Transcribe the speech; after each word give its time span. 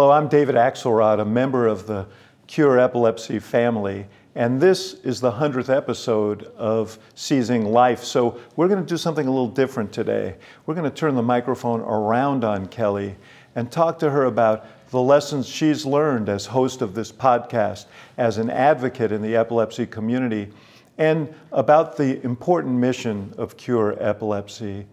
Hello, 0.00 0.12
I'm 0.12 0.28
David 0.28 0.54
Axelrod, 0.54 1.20
a 1.20 1.26
member 1.26 1.66
of 1.66 1.86
the 1.86 2.06
Cure 2.46 2.78
Epilepsy 2.78 3.38
family, 3.38 4.06
and 4.34 4.58
this 4.58 4.94
is 4.94 5.20
the 5.20 5.30
100th 5.30 5.68
episode 5.68 6.44
of 6.56 6.98
Seizing 7.14 7.66
Life. 7.66 8.02
So 8.02 8.40
we're 8.56 8.68
going 8.68 8.80
to 8.80 8.88
do 8.88 8.96
something 8.96 9.26
a 9.26 9.30
little 9.30 9.46
different 9.46 9.92
today. 9.92 10.36
We're 10.64 10.72
going 10.72 10.90
to 10.90 10.96
turn 10.96 11.16
the 11.16 11.22
microphone 11.22 11.82
around 11.82 12.44
on 12.44 12.68
Kelly 12.68 13.14
and 13.54 13.70
talk 13.70 13.98
to 13.98 14.08
her 14.08 14.24
about 14.24 14.64
the 14.90 15.02
lessons 15.02 15.46
she's 15.46 15.84
learned 15.84 16.30
as 16.30 16.46
host 16.46 16.80
of 16.80 16.94
this 16.94 17.12
podcast, 17.12 17.84
as 18.16 18.38
an 18.38 18.48
advocate 18.48 19.12
in 19.12 19.20
the 19.20 19.36
epilepsy 19.36 19.84
community, 19.84 20.48
and 20.96 21.28
about 21.52 21.98
the 21.98 22.24
important 22.24 22.74
mission 22.74 23.34
of 23.36 23.58
Cure 23.58 23.98
Epilepsy. 24.00 24.86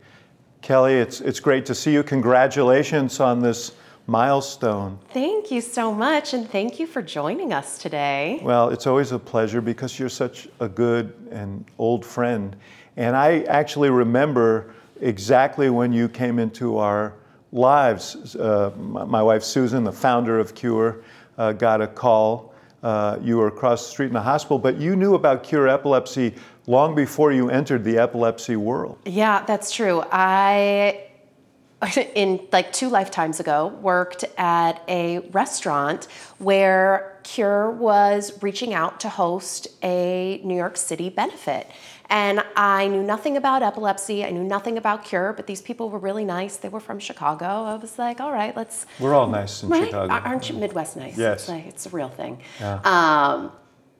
Kelly, 0.61 0.95
it's, 0.95 1.21
it's 1.21 1.39
great 1.39 1.65
to 1.67 1.73
see 1.73 1.93
you. 1.93 2.03
Congratulations 2.03 3.21
on 3.21 3.41
this 3.41 3.71
milestone. 4.07 4.97
Thank 5.09 5.51
you 5.51 5.59
so 5.61 5.93
much, 5.93 6.33
and 6.33 6.49
thank 6.49 6.79
you 6.79 6.87
for 6.87 7.01
joining 7.01 7.51
us 7.51 7.77
today. 7.77 8.39
Well, 8.41 8.69
it's 8.69 8.87
always 8.87 9.11
a 9.11 9.19
pleasure 9.19 9.61
because 9.61 9.99
you're 9.99 10.09
such 10.09 10.47
a 10.61 10.69
good 10.69 11.13
and 11.29 11.65
old 11.77 12.05
friend. 12.05 12.55
And 12.95 13.15
I 13.15 13.41
actually 13.41 13.89
remember 13.89 14.73
exactly 15.01 15.69
when 15.69 15.91
you 15.91 16.07
came 16.07 16.39
into 16.39 16.77
our 16.77 17.13
lives. 17.51 18.35
Uh, 18.35 18.71
my 18.77 19.21
wife 19.21 19.43
Susan, 19.43 19.83
the 19.83 19.91
founder 19.91 20.39
of 20.39 20.55
Cure, 20.55 21.03
uh, 21.37 21.51
got 21.51 21.81
a 21.81 21.87
call. 21.87 22.53
Uh, 22.83 23.17
you 23.21 23.37
were 23.37 23.47
across 23.47 23.85
the 23.85 23.91
street 23.91 24.07
in 24.07 24.13
the 24.13 24.21
hospital, 24.21 24.57
but 24.57 24.77
you 24.77 24.95
knew 24.95 25.15
about 25.15 25.43
Cure 25.43 25.67
Epilepsy 25.67 26.33
long 26.67 26.95
before 26.95 27.31
you 27.31 27.49
entered 27.49 27.83
the 27.83 27.97
epilepsy 27.97 28.55
world. 28.55 28.97
Yeah, 29.05 29.43
that's 29.45 29.71
true. 29.71 30.03
I 30.11 31.06
in 32.15 32.47
like 32.51 32.73
two 32.73 32.89
lifetimes 32.89 33.39
ago 33.39 33.67
worked 33.67 34.25
at 34.37 34.81
a 34.87 35.19
restaurant 35.31 36.07
where 36.39 37.19
Cure 37.23 37.69
was 37.69 38.41
reaching 38.41 38.73
out 38.73 38.99
to 39.01 39.09
host 39.09 39.67
a 39.83 40.41
New 40.43 40.55
York 40.55 40.77
City 40.77 41.09
benefit. 41.09 41.69
And 42.09 42.43
I 42.55 42.87
knew 42.87 43.03
nothing 43.03 43.35
about 43.35 43.63
epilepsy. 43.63 44.23
I 44.23 44.31
knew 44.31 44.43
nothing 44.43 44.77
about 44.77 45.03
Cure, 45.03 45.33
but 45.33 45.45
these 45.45 45.61
people 45.61 45.89
were 45.89 45.99
really 45.99 46.23
nice. 46.23 46.55
They 46.55 46.69
were 46.69 46.79
from 46.79 46.99
Chicago. 46.99 47.45
I 47.45 47.75
was 47.75 47.99
like, 47.99 48.21
all 48.21 48.31
right, 48.31 48.55
let's. 48.55 48.85
We're 48.97 49.13
all 49.13 49.27
nice 49.27 49.61
in 49.61 49.69
right? 49.69 49.85
Chicago. 49.85 50.13
Aren't 50.13 50.49
you 50.49 50.55
Midwest 50.55 50.95
nice? 50.95 51.17
Yes. 51.17 51.41
It's, 51.41 51.49
like, 51.49 51.67
it's 51.67 51.85
a 51.85 51.89
real 51.89 52.07
thing. 52.07 52.41
Yeah. 52.61 52.75
Um, 52.85 53.51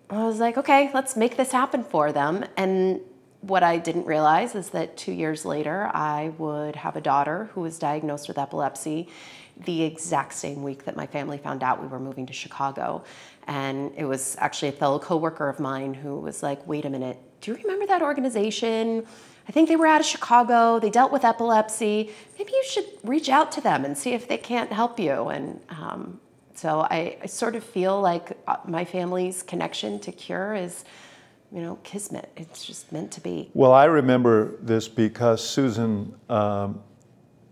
I 0.09 0.23
was 0.25 0.39
like, 0.39 0.57
okay, 0.57 0.89
let's 0.93 1.17
make 1.17 1.35
this 1.35 1.51
happen 1.51 1.83
for 1.83 2.13
them. 2.13 2.45
And 2.55 3.01
what 3.47 3.63
I 3.63 3.77
didn't 3.77 4.05
realize 4.05 4.55
is 4.55 4.69
that 4.71 4.97
two 4.97 5.11
years 5.11 5.45
later, 5.45 5.89
I 5.93 6.33
would 6.37 6.75
have 6.75 6.95
a 6.95 7.01
daughter 7.01 7.49
who 7.53 7.61
was 7.61 7.79
diagnosed 7.79 8.27
with 8.27 8.37
epilepsy 8.37 9.07
the 9.65 9.83
exact 9.83 10.33
same 10.33 10.61
week 10.61 10.85
that 10.85 10.95
my 10.95 11.07
family 11.07 11.37
found 11.37 11.63
out 11.63 11.81
we 11.81 11.87
were 11.87 11.99
moving 11.99 12.25
to 12.27 12.33
Chicago. 12.33 13.03
And 13.47 13.91
it 13.95 14.05
was 14.05 14.35
actually 14.39 14.69
a 14.69 14.73
fellow 14.73 14.99
coworker 14.99 15.49
of 15.49 15.59
mine 15.59 15.93
who 15.93 16.19
was 16.19 16.43
like, 16.43 16.65
wait 16.67 16.85
a 16.85 16.89
minute, 16.89 17.17
do 17.41 17.51
you 17.51 17.57
remember 17.57 17.87
that 17.87 18.01
organization? 18.01 19.05
I 19.47 19.51
think 19.51 19.69
they 19.69 19.75
were 19.75 19.87
out 19.87 20.01
of 20.01 20.05
Chicago. 20.05 20.79
They 20.79 20.89
dealt 20.89 21.11
with 21.11 21.23
epilepsy. 21.23 22.11
Maybe 22.37 22.51
you 22.51 22.63
should 22.65 22.85
reach 23.03 23.29
out 23.29 23.51
to 23.53 23.61
them 23.61 23.85
and 23.85 23.97
see 23.97 24.11
if 24.11 24.27
they 24.27 24.37
can't 24.37 24.71
help 24.71 24.99
you. 24.99 25.29
And 25.29 25.61
um, 25.69 26.19
so 26.53 26.81
I, 26.81 27.17
I, 27.23 27.27
sort 27.27 27.55
of 27.55 27.63
feel 27.63 28.01
like 28.01 28.37
uh, 28.47 28.57
my 28.65 28.83
family's 28.83 29.43
connection 29.43 29.99
to 30.01 30.11
Cure 30.11 30.55
is, 30.55 30.83
you 31.51 31.61
know, 31.61 31.75
kismet. 31.83 32.29
It's 32.35 32.65
just 32.65 32.91
meant 32.91 33.11
to 33.13 33.21
be. 33.21 33.49
Well, 33.53 33.73
I 33.73 33.85
remember 33.85 34.55
this 34.61 34.87
because 34.87 35.47
Susan 35.47 36.13
um, 36.29 36.81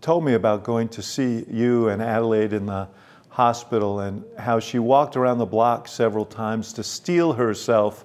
told 0.00 0.24
me 0.24 0.34
about 0.34 0.64
going 0.64 0.88
to 0.90 1.02
see 1.02 1.44
you 1.50 1.88
and 1.88 2.02
Adelaide 2.02 2.52
in 2.52 2.66
the 2.66 2.88
hospital 3.28 4.00
and 4.00 4.24
how 4.38 4.58
she 4.58 4.78
walked 4.78 5.16
around 5.16 5.38
the 5.38 5.46
block 5.46 5.88
several 5.88 6.24
times 6.24 6.72
to 6.74 6.82
steel 6.82 7.32
herself 7.32 8.04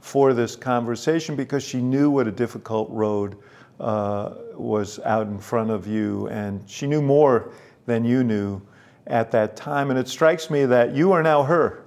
for 0.00 0.32
this 0.32 0.56
conversation 0.56 1.36
because 1.36 1.62
she 1.62 1.82
knew 1.82 2.10
what 2.10 2.26
a 2.26 2.32
difficult 2.32 2.88
road 2.90 3.36
uh, 3.78 4.34
was 4.54 4.98
out 5.00 5.26
in 5.26 5.38
front 5.38 5.70
of 5.70 5.86
you, 5.86 6.28
and 6.28 6.62
she 6.68 6.86
knew 6.86 7.02
more 7.02 7.52
than 7.86 8.04
you 8.04 8.24
knew 8.24 8.60
at 9.06 9.30
that 9.30 9.56
time. 9.56 9.90
And 9.90 9.98
it 9.98 10.08
strikes 10.08 10.50
me 10.50 10.66
that 10.66 10.94
you 10.94 11.12
are 11.12 11.22
now 11.22 11.42
her. 11.42 11.84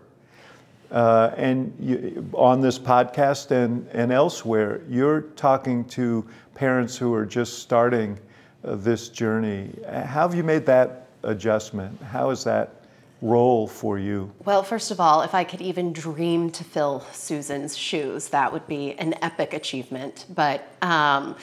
Uh, 0.93 1.33
and 1.37 1.73
you, 1.79 2.29
on 2.33 2.61
this 2.61 2.77
podcast 2.77 3.49
and, 3.49 3.87
and 3.93 4.11
elsewhere, 4.11 4.81
you're 4.87 5.21
talking 5.35 5.83
to 5.85 6.23
parents 6.53 6.95
who 6.95 7.11
are 7.15 7.25
just 7.25 7.59
starting 7.59 8.19
uh, 8.63 8.75
this 8.75 9.09
journey. 9.09 9.73
How 9.87 10.27
have 10.27 10.35
you 10.35 10.43
made 10.43 10.67
that 10.67 11.07
adjustment? 11.23 11.99
How 12.03 12.29
is 12.29 12.43
that 12.43 12.83
role 13.23 13.67
for 13.67 13.97
you? 13.97 14.31
Well, 14.45 14.61
first 14.61 14.91
of 14.91 14.99
all, 14.99 15.23
if 15.23 15.33
I 15.33 15.43
could 15.43 15.61
even 15.61 15.93
dream 15.93 16.51
to 16.51 16.63
fill 16.63 17.03
Susan's 17.11 17.75
shoes, 17.75 18.29
that 18.29 18.53
would 18.53 18.67
be 18.67 18.93
an 18.93 19.15
epic 19.23 19.53
achievement. 19.53 20.27
But 20.29 20.67
um, 20.83 21.35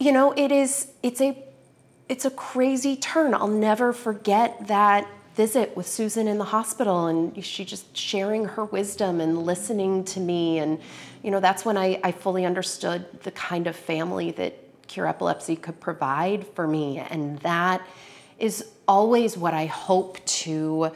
you 0.00 0.10
know, 0.10 0.32
it 0.32 0.50
is 0.50 0.88
it's 1.02 1.20
a 1.20 1.36
it's 2.08 2.24
a 2.24 2.30
crazy 2.30 2.96
turn. 2.96 3.34
I'll 3.34 3.46
never 3.46 3.92
forget 3.92 4.68
that 4.68 5.06
visit 5.34 5.76
with 5.76 5.86
Susan 5.86 6.28
in 6.28 6.38
the 6.38 6.44
hospital 6.44 7.06
and 7.06 7.44
she 7.44 7.64
just 7.64 7.96
sharing 7.96 8.44
her 8.44 8.64
wisdom 8.64 9.20
and 9.20 9.42
listening 9.44 10.04
to 10.04 10.20
me 10.20 10.58
and 10.58 10.80
you 11.22 11.30
know 11.30 11.40
that's 11.40 11.64
when 11.64 11.76
I, 11.76 12.00
I 12.04 12.12
fully 12.12 12.44
understood 12.44 13.06
the 13.22 13.30
kind 13.30 13.66
of 13.66 13.74
family 13.74 14.30
that 14.32 14.54
cure 14.86 15.06
epilepsy 15.06 15.56
could 15.56 15.80
provide 15.80 16.46
for 16.48 16.66
me 16.66 16.98
and 16.98 17.38
that 17.40 17.86
is 18.38 18.64
always 18.86 19.36
what 19.36 19.54
I 19.54 19.66
hope 19.66 20.24
to 20.26 20.92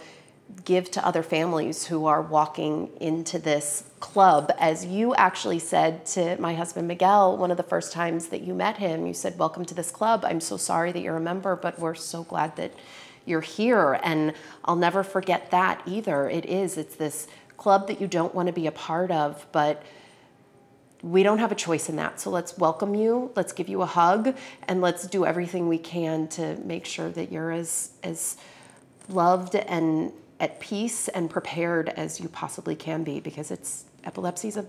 give 0.64 0.90
to 0.92 1.04
other 1.04 1.22
families 1.22 1.86
who 1.86 2.06
are 2.06 2.22
walking 2.22 2.90
into 3.00 3.38
this 3.38 3.84
club. 4.00 4.52
As 4.58 4.84
you 4.84 5.14
actually 5.14 5.58
said 5.58 6.06
to 6.06 6.40
my 6.40 6.54
husband 6.54 6.88
Miguel, 6.88 7.36
one 7.36 7.50
of 7.50 7.56
the 7.56 7.62
first 7.62 7.92
times 7.92 8.28
that 8.28 8.42
you 8.42 8.54
met 8.54 8.76
him, 8.78 9.06
you 9.06 9.14
said, 9.14 9.38
Welcome 9.38 9.64
to 9.66 9.74
this 9.74 9.90
club. 9.90 10.24
I'm 10.24 10.40
so 10.40 10.56
sorry 10.56 10.92
that 10.92 11.00
you're 11.00 11.16
a 11.16 11.20
member, 11.20 11.56
but 11.56 11.78
we're 11.78 11.94
so 11.94 12.24
glad 12.24 12.56
that 12.56 12.72
you're 13.26 13.40
here. 13.40 14.00
And 14.02 14.32
I'll 14.64 14.76
never 14.76 15.02
forget 15.02 15.50
that 15.50 15.82
either. 15.86 16.30
It 16.30 16.46
is, 16.46 16.78
it's 16.78 16.96
this 16.96 17.28
club 17.56 17.88
that 17.88 18.00
you 18.00 18.06
don't 18.06 18.34
want 18.34 18.46
to 18.46 18.52
be 18.52 18.66
a 18.66 18.72
part 18.72 19.10
of, 19.10 19.46
but 19.52 19.82
we 21.02 21.22
don't 21.22 21.38
have 21.38 21.52
a 21.52 21.56
choice 21.56 21.88
in 21.88 21.96
that. 21.96 22.20
So 22.20 22.30
let's 22.30 22.56
welcome 22.58 22.94
you, 22.94 23.30
let's 23.36 23.52
give 23.52 23.68
you 23.68 23.82
a 23.82 23.86
hug, 23.86 24.36
and 24.66 24.80
let's 24.80 25.06
do 25.06 25.24
everything 25.24 25.68
we 25.68 25.78
can 25.78 26.28
to 26.28 26.56
make 26.64 26.86
sure 26.86 27.10
that 27.10 27.30
you're 27.30 27.52
as 27.52 27.90
as 28.02 28.36
loved 29.08 29.54
and 29.54 30.12
at 30.40 30.58
peace 30.60 31.08
and 31.08 31.30
prepared 31.30 31.90
as 31.90 32.20
you 32.20 32.28
possibly 32.28 32.74
can 32.74 33.04
be 33.04 33.20
because 33.20 33.50
it's 33.50 33.84
epilepsy's 34.04 34.56
a 34.56 34.64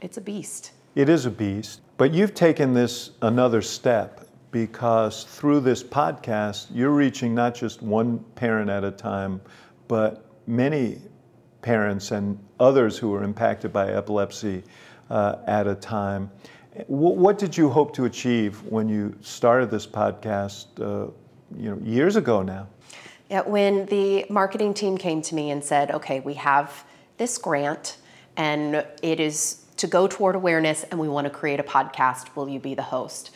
it's 0.00 0.16
a 0.16 0.20
beast. 0.20 0.72
It 0.94 1.08
is 1.08 1.24
a 1.24 1.30
beast, 1.30 1.80
but 1.96 2.12
you've 2.12 2.34
taken 2.34 2.74
this 2.74 3.12
another 3.22 3.62
step 3.62 4.26
because 4.50 5.24
through 5.24 5.60
this 5.60 5.82
podcast 5.82 6.66
you're 6.72 6.90
reaching 6.90 7.34
not 7.34 7.54
just 7.54 7.82
one 7.82 8.18
parent 8.34 8.70
at 8.70 8.84
a 8.84 8.90
time, 8.90 9.40
but 9.88 10.24
many 10.46 10.98
parents 11.62 12.10
and 12.10 12.38
others 12.58 12.96
who 12.96 13.14
are 13.14 13.22
impacted 13.22 13.72
by 13.72 13.92
epilepsy 13.92 14.62
uh, 15.10 15.36
at 15.46 15.66
a 15.66 15.74
time. 15.74 16.30
what 16.86 17.36
did 17.38 17.56
you 17.56 17.68
hope 17.68 17.94
to 17.94 18.04
achieve 18.04 18.62
when 18.62 18.88
you 18.88 19.14
started 19.20 19.70
this 19.70 19.86
podcast, 19.86 20.66
uh, 20.80 21.10
you 21.56 21.70
know, 21.70 21.78
years 21.82 22.16
ago 22.16 22.42
now? 22.42 22.68
Yeah, 23.28 23.42
when 23.42 23.86
the 23.86 24.24
marketing 24.30 24.74
team 24.74 24.96
came 24.96 25.20
to 25.22 25.34
me 25.34 25.50
and 25.50 25.62
said, 25.62 25.90
"Okay, 25.90 26.20
we 26.20 26.34
have 26.34 26.84
this 27.16 27.38
grant, 27.38 27.96
and 28.36 28.84
it 29.02 29.20
is 29.20 29.64
to 29.76 29.86
go 29.86 30.06
toward 30.06 30.34
awareness, 30.34 30.84
and 30.84 30.98
we 30.98 31.08
want 31.08 31.26
to 31.26 31.30
create 31.30 31.60
a 31.60 31.62
podcast. 31.62 32.34
Will 32.34 32.48
you 32.48 32.60
be 32.60 32.74
the 32.74 32.82
host?" 32.82 33.30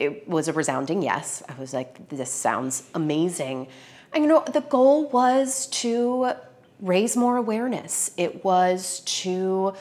It 0.00 0.26
was 0.26 0.48
a 0.48 0.52
resounding 0.52 1.02
yes. 1.02 1.42
I 1.48 1.54
was 1.60 1.72
like, 1.72 2.08
"This 2.08 2.32
sounds 2.32 2.82
amazing." 2.94 3.68
And 4.12 4.24
you 4.24 4.28
know, 4.28 4.42
the 4.52 4.62
goal 4.62 5.08
was 5.10 5.66
to 5.66 6.32
raise 6.80 7.16
more 7.16 7.36
awareness. 7.36 8.10
It 8.16 8.44
was 8.44 9.00
to 9.22 9.74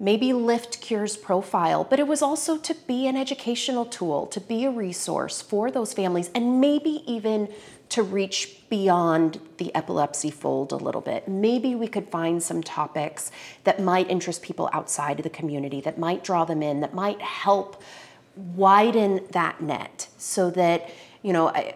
maybe 0.00 0.32
lift 0.32 0.80
Cure's 0.80 1.16
profile, 1.16 1.84
but 1.84 1.98
it 1.98 2.06
was 2.06 2.22
also 2.22 2.56
to 2.56 2.74
be 2.86 3.06
an 3.06 3.16
educational 3.16 3.84
tool, 3.84 4.26
to 4.26 4.40
be 4.40 4.64
a 4.64 4.70
resource 4.70 5.40
for 5.40 5.70
those 5.70 5.92
families, 5.92 6.30
and 6.34 6.60
maybe 6.60 7.02
even 7.06 7.48
to 7.90 8.02
reach 8.02 8.68
beyond 8.68 9.40
the 9.58 9.72
epilepsy 9.74 10.30
fold 10.30 10.72
a 10.72 10.76
little 10.76 11.00
bit. 11.00 11.28
Maybe 11.28 11.74
we 11.74 11.86
could 11.86 12.08
find 12.08 12.42
some 12.42 12.62
topics 12.62 13.30
that 13.64 13.80
might 13.80 14.10
interest 14.10 14.42
people 14.42 14.68
outside 14.72 15.20
of 15.20 15.24
the 15.24 15.30
community, 15.30 15.80
that 15.82 15.98
might 15.98 16.24
draw 16.24 16.44
them 16.44 16.62
in, 16.62 16.80
that 16.80 16.94
might 16.94 17.20
help 17.22 17.82
widen 18.36 19.20
that 19.32 19.60
net 19.60 20.08
so 20.18 20.50
that, 20.50 20.90
you 21.22 21.32
know, 21.32 21.48
I, 21.48 21.74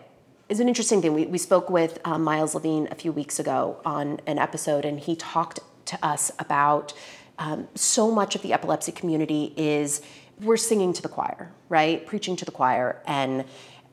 it's 0.48 0.60
an 0.60 0.68
interesting 0.68 1.02
thing. 1.02 1.14
We, 1.14 1.26
we 1.26 1.38
spoke 1.38 1.68
with 1.70 1.98
um, 2.04 2.24
Miles 2.24 2.54
Levine 2.54 2.88
a 2.90 2.94
few 2.94 3.12
weeks 3.12 3.38
ago 3.38 3.80
on 3.84 4.20
an 4.26 4.38
episode, 4.38 4.84
and 4.84 4.98
he 4.98 5.14
talked 5.16 5.60
to 5.86 5.98
us 6.04 6.30
about 6.38 6.94
um, 7.38 7.68
so 7.74 8.10
much 8.10 8.34
of 8.34 8.42
the 8.42 8.52
epilepsy 8.52 8.92
community 8.92 9.52
is 9.56 10.02
we're 10.40 10.56
singing 10.56 10.92
to 10.92 11.02
the 11.02 11.08
choir, 11.08 11.50
right? 11.68 12.06
Preaching 12.06 12.36
to 12.36 12.44
the 12.44 12.52
choir. 12.52 13.02
And 13.06 13.44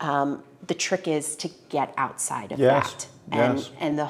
Um, 0.02 0.44
the 0.68 0.74
trick 0.74 1.08
is 1.08 1.38
to 1.38 1.48
get 1.70 1.94
outside 1.96 2.52
of 2.52 2.60
Yes, 2.60 2.92
that. 2.92 3.08
And, 3.32 3.60
yes. 3.60 3.72
and 3.80 3.98
the 3.98 4.08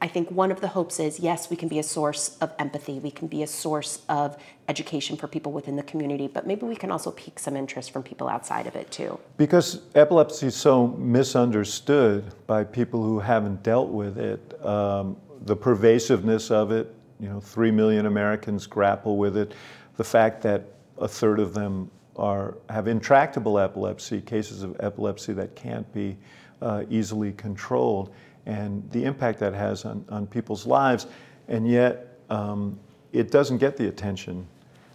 I 0.00 0.08
think 0.08 0.30
one 0.30 0.50
of 0.50 0.60
the 0.60 0.68
hopes 0.68 0.98
is 0.98 1.20
yes, 1.20 1.50
we 1.50 1.56
can 1.56 1.68
be 1.68 1.78
a 1.78 1.82
source 1.82 2.38
of 2.40 2.48
empathy, 2.58 2.98
we 2.98 3.10
can 3.10 3.28
be 3.28 3.42
a 3.42 3.46
source 3.46 4.00
of 4.08 4.36
education 4.70 5.16
for 5.16 5.26
people 5.26 5.50
within 5.50 5.74
the 5.74 5.82
community, 5.82 6.28
but 6.28 6.46
maybe 6.46 6.64
we 6.64 6.76
can 6.76 6.92
also 6.92 7.10
pique 7.10 7.40
some 7.40 7.56
interest 7.56 7.90
from 7.90 8.02
people 8.04 8.28
outside 8.28 8.66
of 8.68 8.76
it 8.76 8.88
too. 8.90 9.18
Because 9.36 9.82
epilepsy 9.96 10.46
is 10.46 10.54
so 10.54 10.86
misunderstood 10.86 12.22
by 12.46 12.62
people 12.62 13.02
who 13.02 13.18
haven't 13.18 13.64
dealt 13.64 13.90
with 13.90 14.16
it, 14.16 14.40
um, 14.64 15.16
the 15.42 15.56
pervasiveness 15.56 16.52
of 16.52 16.70
it, 16.70 16.94
you 17.18 17.28
know, 17.28 17.40
three 17.40 17.72
million 17.72 18.06
Americans 18.06 18.66
grapple 18.66 19.16
with 19.16 19.36
it, 19.36 19.52
the 19.96 20.04
fact 20.04 20.40
that 20.42 20.62
a 20.98 21.08
third 21.08 21.40
of 21.40 21.52
them 21.52 21.90
are, 22.14 22.56
have 22.68 22.86
intractable 22.86 23.58
epilepsy, 23.58 24.20
cases 24.20 24.62
of 24.62 24.76
epilepsy 24.80 25.32
that 25.32 25.56
can't 25.56 25.92
be 25.92 26.16
uh, 26.62 26.84
easily 26.88 27.32
controlled, 27.32 28.14
and 28.46 28.88
the 28.92 29.02
impact 29.04 29.40
that 29.40 29.52
has 29.52 29.84
on, 29.84 30.04
on 30.10 30.26
people's 30.28 30.64
lives, 30.64 31.08
and 31.48 31.68
yet 31.68 32.18
um, 32.30 32.78
it 33.12 33.32
doesn't 33.32 33.58
get 33.58 33.76
the 33.76 33.88
attention 33.88 34.46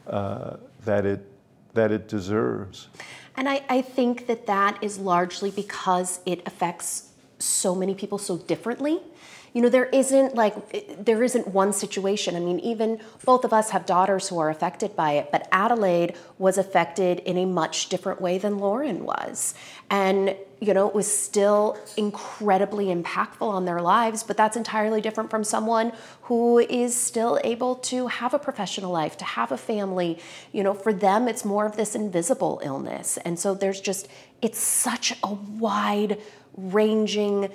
uh, 0.07 0.57
that, 0.85 1.05
it, 1.05 1.25
that 1.73 1.91
it 1.91 2.07
deserves. 2.07 2.87
And 3.37 3.49
I, 3.49 3.63
I 3.69 3.81
think 3.81 4.27
that 4.27 4.45
that 4.47 4.81
is 4.81 4.97
largely 4.97 5.51
because 5.51 6.19
it 6.25 6.41
affects 6.45 7.09
so 7.39 7.75
many 7.75 7.93
people 7.93 8.17
so 8.17 8.37
differently. 8.37 8.99
You 9.55 9.61
know, 9.61 9.69
there 9.69 9.85
isn't 9.85 10.35
like, 10.35 11.05
there 11.05 11.23
isn't 11.23 11.47
one 11.47 11.71
situation. 11.71 12.35
I 12.35 12.41
mean, 12.41 12.59
even 12.59 12.99
both 13.23 13.45
of 13.45 13.53
us 13.53 13.69
have 13.69 13.85
daughters 13.85 14.27
who 14.27 14.37
are 14.37 14.49
affected 14.49 14.97
by 14.97 15.13
it, 15.13 15.31
but 15.31 15.47
Adelaide 15.49 16.17
was 16.37 16.57
affected 16.57 17.19
in 17.19 17.37
a 17.37 17.45
much 17.45 17.87
different 17.87 18.19
way 18.19 18.37
than 18.37 18.59
Lauren 18.59 19.05
was. 19.05 19.53
And, 19.89 20.35
you 20.59 20.73
know, 20.73 20.89
it 20.89 20.93
was 20.93 21.09
still 21.09 21.77
incredibly 21.95 22.87
impactful 22.87 23.47
on 23.47 23.63
their 23.63 23.81
lives, 23.81 24.23
but 24.23 24.35
that's 24.35 24.57
entirely 24.57 24.99
different 24.99 25.29
from 25.29 25.45
someone 25.45 25.93
who 26.23 26.59
is 26.59 26.93
still 26.93 27.39
able 27.45 27.75
to 27.75 28.07
have 28.07 28.33
a 28.33 28.39
professional 28.39 28.91
life, 28.91 29.15
to 29.19 29.25
have 29.25 29.53
a 29.53 29.57
family. 29.57 30.19
You 30.51 30.63
know, 30.63 30.73
for 30.73 30.91
them, 30.91 31.29
it's 31.29 31.45
more 31.45 31.65
of 31.65 31.77
this 31.77 31.95
invisible 31.95 32.59
illness. 32.61 33.15
And 33.23 33.39
so 33.39 33.53
there's 33.53 33.79
just, 33.79 34.09
it's 34.41 34.59
such 34.59 35.13
a 35.23 35.33
wide 35.33 36.19
ranging 36.57 37.47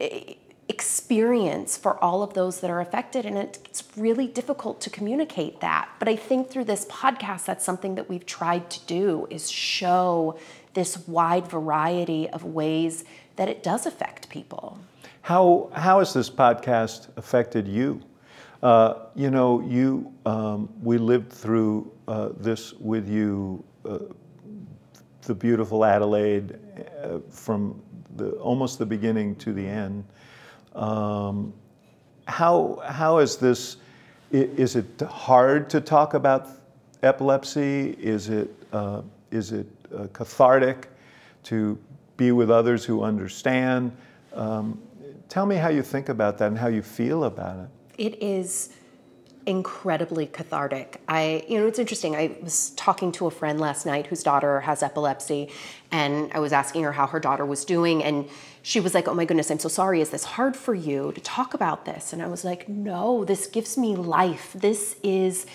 eh, 0.00 0.36
experience 0.68 1.76
for 1.76 2.02
all 2.02 2.22
of 2.22 2.34
those 2.34 2.60
that 2.60 2.70
are 2.70 2.80
affected 2.80 3.26
and 3.26 3.36
it's 3.36 3.84
really 3.96 4.26
difficult 4.26 4.80
to 4.80 4.88
communicate 4.88 5.60
that 5.60 5.88
but 5.98 6.08
i 6.08 6.16
think 6.16 6.50
through 6.50 6.64
this 6.64 6.86
podcast 6.86 7.44
that's 7.44 7.64
something 7.64 7.96
that 7.96 8.08
we've 8.08 8.24
tried 8.24 8.70
to 8.70 8.80
do 8.86 9.26
is 9.30 9.50
show 9.50 10.38
this 10.72 11.06
wide 11.06 11.46
variety 11.46 12.28
of 12.30 12.44
ways 12.44 13.04
that 13.36 13.48
it 13.48 13.62
does 13.62 13.84
affect 13.84 14.28
people 14.30 14.78
How, 15.22 15.70
how 15.72 16.00
has 16.00 16.12
this 16.12 16.28
podcast 16.28 17.08
affected 17.16 17.66
you? 17.66 18.02
Uh, 18.62 19.06
you 19.14 19.30
know, 19.30 19.60
you, 19.62 20.12
um, 20.26 20.68
we 20.82 20.98
lived 20.98 21.32
through 21.32 21.90
uh, 22.08 22.28
this 22.36 22.74
with 22.74 23.08
you, 23.08 23.64
uh, 23.88 23.98
the 25.22 25.34
beautiful 25.34 25.82
Adelaide, 25.82 26.58
uh, 27.02 27.20
from 27.30 27.80
the, 28.16 28.32
almost 28.32 28.78
the 28.78 28.84
beginning 28.84 29.34
to 29.36 29.54
the 29.54 29.66
end. 29.66 30.04
Um, 30.74 31.52
how, 32.26 32.82
how 32.86 33.18
is 33.18 33.36
this, 33.36 33.76
is 34.30 34.76
it 34.76 35.00
hard 35.08 35.70
to 35.70 35.80
talk 35.80 36.14
about 36.14 36.48
epilepsy? 37.02 37.96
Is 38.00 38.28
it, 38.28 38.50
uh, 38.72 39.02
is 39.30 39.52
it 39.52 39.66
uh, 39.94 40.06
cathartic 40.12 40.88
to 41.44 41.78
be 42.16 42.32
with 42.32 42.50
others 42.50 42.84
who 42.84 43.02
understand? 43.02 43.96
Um, 44.32 44.80
tell 45.28 45.46
me 45.46 45.56
how 45.56 45.68
you 45.68 45.82
think 45.82 46.08
about 46.08 46.38
that 46.38 46.48
and 46.48 46.58
how 46.58 46.68
you 46.68 46.82
feel 46.82 47.24
about 47.24 47.58
it. 47.58 48.12
it 48.12 48.22
is 48.22 48.70
incredibly 49.46 50.26
cathartic. 50.26 51.00
I, 51.08 51.44
you 51.48 51.58
know, 51.58 51.66
it's 51.66 51.78
interesting. 51.78 52.16
I 52.16 52.36
was 52.42 52.70
talking 52.70 53.12
to 53.12 53.26
a 53.26 53.30
friend 53.30 53.60
last 53.60 53.86
night 53.86 54.06
whose 54.06 54.22
daughter 54.22 54.60
has 54.60 54.82
epilepsy, 54.82 55.50
and 55.90 56.32
I 56.32 56.38
was 56.40 56.52
asking 56.52 56.82
her 56.84 56.92
how 56.92 57.06
her 57.06 57.20
daughter 57.20 57.44
was 57.44 57.64
doing, 57.64 58.02
and 58.02 58.28
she 58.62 58.80
was 58.80 58.94
like, 58.94 59.08
"Oh 59.08 59.14
my 59.14 59.24
goodness, 59.24 59.50
I'm 59.50 59.58
so 59.58 59.68
sorry. 59.68 60.00
Is 60.00 60.10
this 60.10 60.24
hard 60.24 60.56
for 60.56 60.74
you 60.74 61.12
to 61.12 61.20
talk 61.20 61.54
about 61.54 61.84
this?" 61.84 62.12
And 62.12 62.22
I 62.22 62.26
was 62.26 62.44
like, 62.44 62.68
"No, 62.68 63.24
this 63.24 63.46
gives 63.46 63.76
me 63.76 63.94
life. 63.94 64.52
This 64.54 64.96
is, 65.02 65.46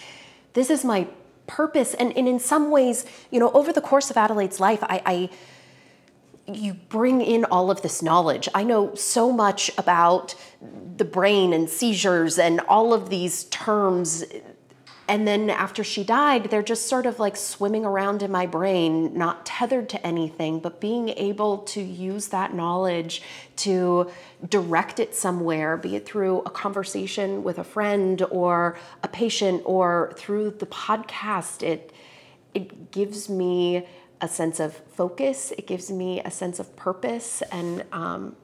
this 0.53 0.69
is 0.69 0.85
my 0.85 1.07
purpose." 1.47 1.93
And, 1.95 2.15
and 2.15 2.27
in 2.27 2.39
some 2.39 2.71
ways, 2.71 3.05
you 3.31 3.39
know, 3.39 3.51
over 3.51 3.73
the 3.73 3.81
course 3.81 4.09
of 4.11 4.17
Adelaide's 4.17 4.59
life, 4.59 4.83
I, 4.83 5.01
I 5.05 5.29
you 6.53 6.73
bring 6.73 7.21
in 7.21 7.45
all 7.45 7.71
of 7.71 7.81
this 7.81 8.01
knowledge. 8.01 8.49
I 8.53 8.63
know 8.63 8.95
so 8.95 9.31
much 9.31 9.71
about 9.77 10.35
the 10.97 11.05
brain 11.05 11.53
and 11.53 11.69
seizures 11.69 12.37
and 12.37 12.59
all 12.61 12.93
of 12.93 13.09
these 13.09 13.45
terms. 13.45 14.23
And 15.07 15.27
then 15.27 15.49
after 15.49 15.83
she 15.83 16.03
died, 16.03 16.51
they're 16.51 16.61
just 16.61 16.87
sort 16.87 17.07
of 17.07 17.19
like 17.19 17.35
swimming 17.35 17.83
around 17.83 18.21
in 18.21 18.31
my 18.31 18.45
brain, 18.45 19.17
not 19.17 19.45
tethered 19.45 19.89
to 19.89 20.05
anything, 20.05 20.59
but 20.59 20.79
being 20.79 21.09
able 21.09 21.59
to 21.59 21.81
use 21.81 22.27
that 22.27 22.53
knowledge 22.53 23.23
to 23.57 24.11
direct 24.47 24.99
it 24.99 25.15
somewhere, 25.15 25.77
be 25.77 25.95
it 25.95 26.05
through 26.05 26.39
a 26.41 26.49
conversation 26.51 27.43
with 27.43 27.57
a 27.57 27.63
friend 27.63 28.21
or 28.29 28.77
a 29.01 29.07
patient 29.07 29.63
or 29.65 30.13
through 30.15 30.51
the 30.51 30.67
podcast. 30.67 31.63
It, 31.63 31.91
it 32.53 32.91
gives 32.91 33.29
me 33.29 33.87
a 34.21 34.27
sense 34.27 34.59
of 34.59 34.75
focus, 34.75 35.51
it 35.57 35.67
gives 35.67 35.89
me 35.89 36.21
a 36.21 36.31
sense 36.31 36.59
of 36.59 36.75
purpose, 36.75 37.41
and 37.51 37.85
um, 37.91 38.35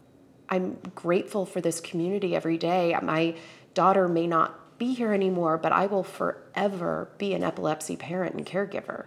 I'm 0.49 0.77
grateful 0.93 1.45
for 1.45 1.61
this 1.61 1.81
community 1.81 2.35
every 2.35 2.57
day. 2.57 2.97
My 3.01 3.35
daughter 3.73 4.07
may 4.07 4.27
not 4.27 4.77
be 4.77 4.93
here 4.93 5.13
anymore, 5.13 5.57
but 5.57 5.71
I 5.71 5.85
will 5.85 6.03
forever 6.03 7.09
be 7.17 7.33
an 7.33 7.43
epilepsy 7.43 7.95
parent 7.95 8.35
and 8.35 8.45
caregiver. 8.45 9.05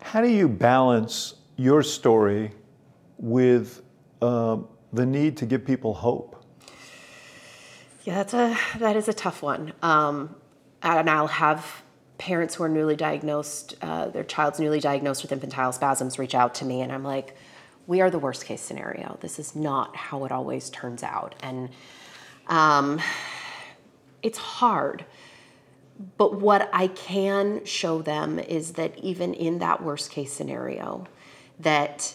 How 0.00 0.20
do 0.20 0.28
you 0.28 0.48
balance 0.48 1.34
your 1.56 1.82
story 1.82 2.52
with 3.18 3.82
um, 4.22 4.68
the 4.92 5.04
need 5.04 5.36
to 5.38 5.46
give 5.46 5.64
people 5.64 5.94
hope? 5.94 6.44
Yeah, 8.04 8.22
that's 8.22 8.34
a 8.34 8.56
that 8.78 8.96
is 8.96 9.08
a 9.08 9.12
tough 9.12 9.42
one. 9.42 9.72
Um, 9.82 10.34
and 10.82 11.10
I'll 11.10 11.26
have 11.26 11.82
parents 12.18 12.56
who 12.56 12.64
are 12.64 12.68
newly 12.68 12.96
diagnosed, 12.96 13.74
uh, 13.80 14.08
their 14.08 14.24
child's 14.24 14.60
newly 14.60 14.80
diagnosed 14.80 15.22
with 15.22 15.32
infantile 15.32 15.72
spasms, 15.72 16.18
reach 16.18 16.34
out 16.34 16.54
to 16.56 16.64
me, 16.64 16.80
and 16.80 16.92
I'm 16.92 17.04
like, 17.04 17.36
"We 17.86 18.00
are 18.00 18.10
the 18.10 18.18
worst 18.18 18.44
case 18.44 18.60
scenario. 18.60 19.16
This 19.20 19.38
is 19.38 19.54
not 19.56 19.96
how 19.96 20.24
it 20.24 20.32
always 20.32 20.68
turns 20.70 21.02
out." 21.02 21.34
And 21.42 21.70
um, 22.48 23.00
it's 24.22 24.38
hard. 24.38 25.04
But 26.16 26.40
what 26.40 26.70
I 26.72 26.88
can 26.88 27.64
show 27.64 28.02
them 28.02 28.38
is 28.38 28.74
that 28.74 28.96
even 28.98 29.34
in 29.34 29.58
that 29.58 29.82
worst 29.82 30.10
case 30.10 30.32
scenario, 30.32 31.06
that 31.58 32.14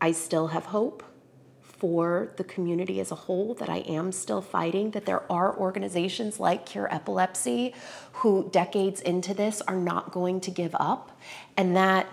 I 0.00 0.12
still 0.12 0.48
have 0.48 0.66
hope 0.66 1.02
for 1.78 2.32
the 2.36 2.44
community 2.44 3.00
as 3.00 3.10
a 3.10 3.14
whole, 3.14 3.54
that 3.54 3.68
I 3.68 3.78
am 3.78 4.12
still 4.12 4.40
fighting, 4.40 4.92
that 4.92 5.04
there 5.04 5.30
are 5.30 5.56
organizations 5.56 6.40
like 6.40 6.66
Cure 6.66 6.92
Epilepsy 6.92 7.74
who 8.12 8.48
decades 8.50 9.00
into 9.00 9.34
this 9.34 9.60
are 9.62 9.76
not 9.76 10.12
going 10.12 10.40
to 10.40 10.50
give 10.50 10.74
up. 10.74 11.18
And 11.56 11.76
that 11.76 12.06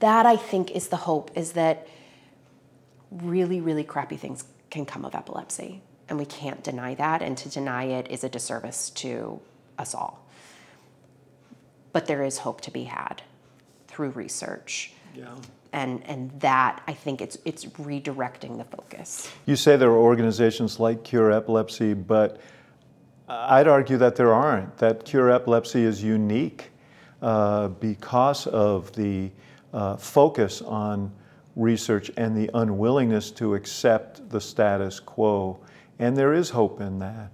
that 0.00 0.26
I 0.26 0.36
think 0.36 0.70
is 0.72 0.88
the 0.88 0.96
hope 0.96 1.30
is 1.34 1.52
that 1.52 1.86
really, 3.10 3.60
really 3.60 3.84
crappy 3.84 4.16
things 4.16 4.44
can 4.70 4.84
come 4.84 5.04
of 5.04 5.14
epilepsy. 5.14 5.82
And 6.08 6.18
we 6.18 6.24
can't 6.24 6.62
deny 6.62 6.94
that. 6.96 7.22
And 7.22 7.36
to 7.38 7.48
deny 7.48 7.84
it 7.84 8.10
is 8.10 8.22
a 8.22 8.28
disservice 8.28 8.90
to 8.90 9.40
us 9.78 9.94
all. 9.94 10.26
But 11.92 12.06
there 12.06 12.22
is 12.22 12.38
hope 12.38 12.60
to 12.62 12.70
be 12.70 12.84
had 12.84 13.22
through 13.88 14.10
research. 14.10 14.92
Yeah. 15.14 15.34
And, 15.76 16.02
and 16.06 16.32
that 16.40 16.82
I 16.88 16.94
think 16.94 17.20
it's 17.20 17.36
it's 17.44 17.66
redirecting 17.66 18.56
the 18.56 18.64
focus. 18.64 19.30
You 19.44 19.56
say 19.56 19.76
there 19.76 19.90
are 19.90 19.98
organizations 19.98 20.80
like 20.80 21.04
Cure 21.04 21.30
Epilepsy, 21.30 21.92
but 21.92 22.40
I'd 23.28 23.68
argue 23.68 23.98
that 23.98 24.16
there 24.16 24.32
aren't. 24.32 24.78
That 24.78 25.04
Cure 25.04 25.30
Epilepsy 25.30 25.84
is 25.84 26.02
unique 26.02 26.70
uh, 27.20 27.68
because 27.68 28.46
of 28.46 28.90
the 28.94 29.30
uh, 29.74 29.96
focus 29.96 30.62
on 30.62 31.12
research 31.56 32.10
and 32.16 32.34
the 32.34 32.50
unwillingness 32.54 33.30
to 33.32 33.54
accept 33.54 34.30
the 34.30 34.40
status 34.40 34.98
quo. 34.98 35.58
And 35.98 36.16
there 36.16 36.32
is 36.32 36.50
hope 36.50 36.80
in 36.80 37.00
that. 37.00 37.32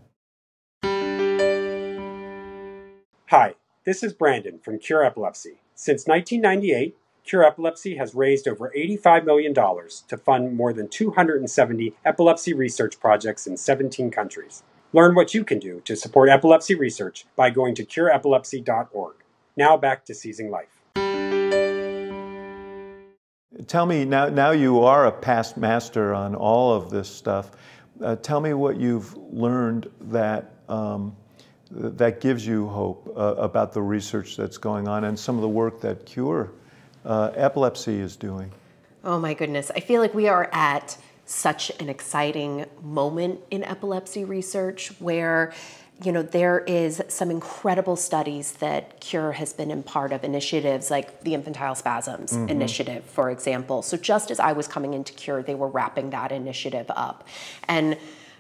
Hi, 3.29 3.55
this 3.85 4.03
is 4.03 4.13
Brandon 4.13 4.59
from 4.59 4.79
Cure 4.79 5.05
Epilepsy. 5.05 5.61
Since 5.75 6.07
1998, 6.07 6.97
Cure 7.25 7.45
Epilepsy 7.45 7.97
has 7.97 8.15
raised 8.15 8.49
over 8.49 8.73
$85 8.77 9.25
million 9.25 9.55
to 9.55 10.17
fund 10.17 10.57
more 10.57 10.73
than 10.73 10.89
270 10.89 11.95
epilepsy 12.05 12.53
research 12.53 12.99
projects 12.99 13.47
in 13.47 13.57
17 13.57 14.11
countries. 14.11 14.63
Learn 14.93 15.15
what 15.15 15.33
you 15.33 15.45
can 15.45 15.59
do 15.59 15.81
to 15.85 15.97
support 15.97 16.29
epilepsy 16.29 16.75
research 16.75 17.25
by 17.37 17.51
going 17.51 17.75
to 17.77 17.85
cureepilepsy.org. 17.85 19.15
Now 19.57 19.77
back 19.77 20.05
to 20.07 20.15
seizing 20.15 20.51
life. 20.51 20.83
tell 23.67 23.87
me 23.87 24.05
now. 24.05 24.29
Now 24.29 24.51
you 24.51 24.81
are 24.81 25.07
a 25.07 25.13
past 25.13 25.57
master 25.57 26.15
on 26.15 26.35
all 26.35 26.75
of 26.75 26.91
this 26.91 27.09
stuff. 27.09 27.53
Uh, 28.03 28.17
tell 28.17 28.41
me 28.41 28.55
what 28.55 28.77
you've 28.79 29.17
learned 29.17 29.89
that 30.01 30.57
um, 30.69 31.17
that 31.71 32.21
gives 32.21 32.47
you 32.47 32.67
hope 32.69 33.13
uh, 33.17 33.35
about 33.37 33.73
the 33.73 33.81
research 33.81 34.37
that's 34.37 34.59
going 34.59 34.89
on 34.89 35.05
and 35.05 35.19
some 35.19 35.37
of 35.37 35.43
the 35.43 35.49
work 35.49 35.81
that 35.81 36.05
Cure 36.05 36.53
uh, 37.05 37.31
Epilepsy 37.35 38.01
is 38.01 38.17
doing. 38.17 38.53
Oh 39.05 39.19
my 39.19 39.35
goodness. 39.35 39.71
I 39.75 39.81
feel 39.81 40.01
like 40.01 40.15
we 40.15 40.29
are 40.29 40.49
at 40.53 40.97
such 41.25 41.71
an 41.81 41.89
exciting 41.89 42.67
moment 42.83 43.41
in 43.51 43.65
epilepsy 43.65 44.25
research 44.25 44.89
where 44.99 45.53
you 46.03 46.11
know 46.11 46.23
there 46.23 46.61
is 46.61 47.01
some 47.09 47.31
incredible 47.31 47.97
studies 47.97 48.53
that 48.53 49.01
cure 49.01 49.33
has 49.33 49.53
been 49.53 49.71
in 49.71 49.83
part 49.83 50.13
of 50.13 50.25
initiatives 50.25 50.91
like 50.91 51.23
the 51.23 51.33
infantile 51.33 51.75
spasms 51.75 52.33
mm-hmm. 52.33 52.49
initiative 52.49 53.05
for 53.05 53.31
example 53.31 53.83
so 53.83 53.97
just 53.97 54.31
as 54.31 54.41
i 54.41 54.53
was 54.53 54.67
coming 54.67 54.95
into 54.95 55.13
cure 55.13 55.43
they 55.43 55.55
were 55.55 55.69
wrapping 55.69 56.11
that 56.11 56.33
initiative 56.33 56.87
up 56.91 57.27
and 57.69 57.97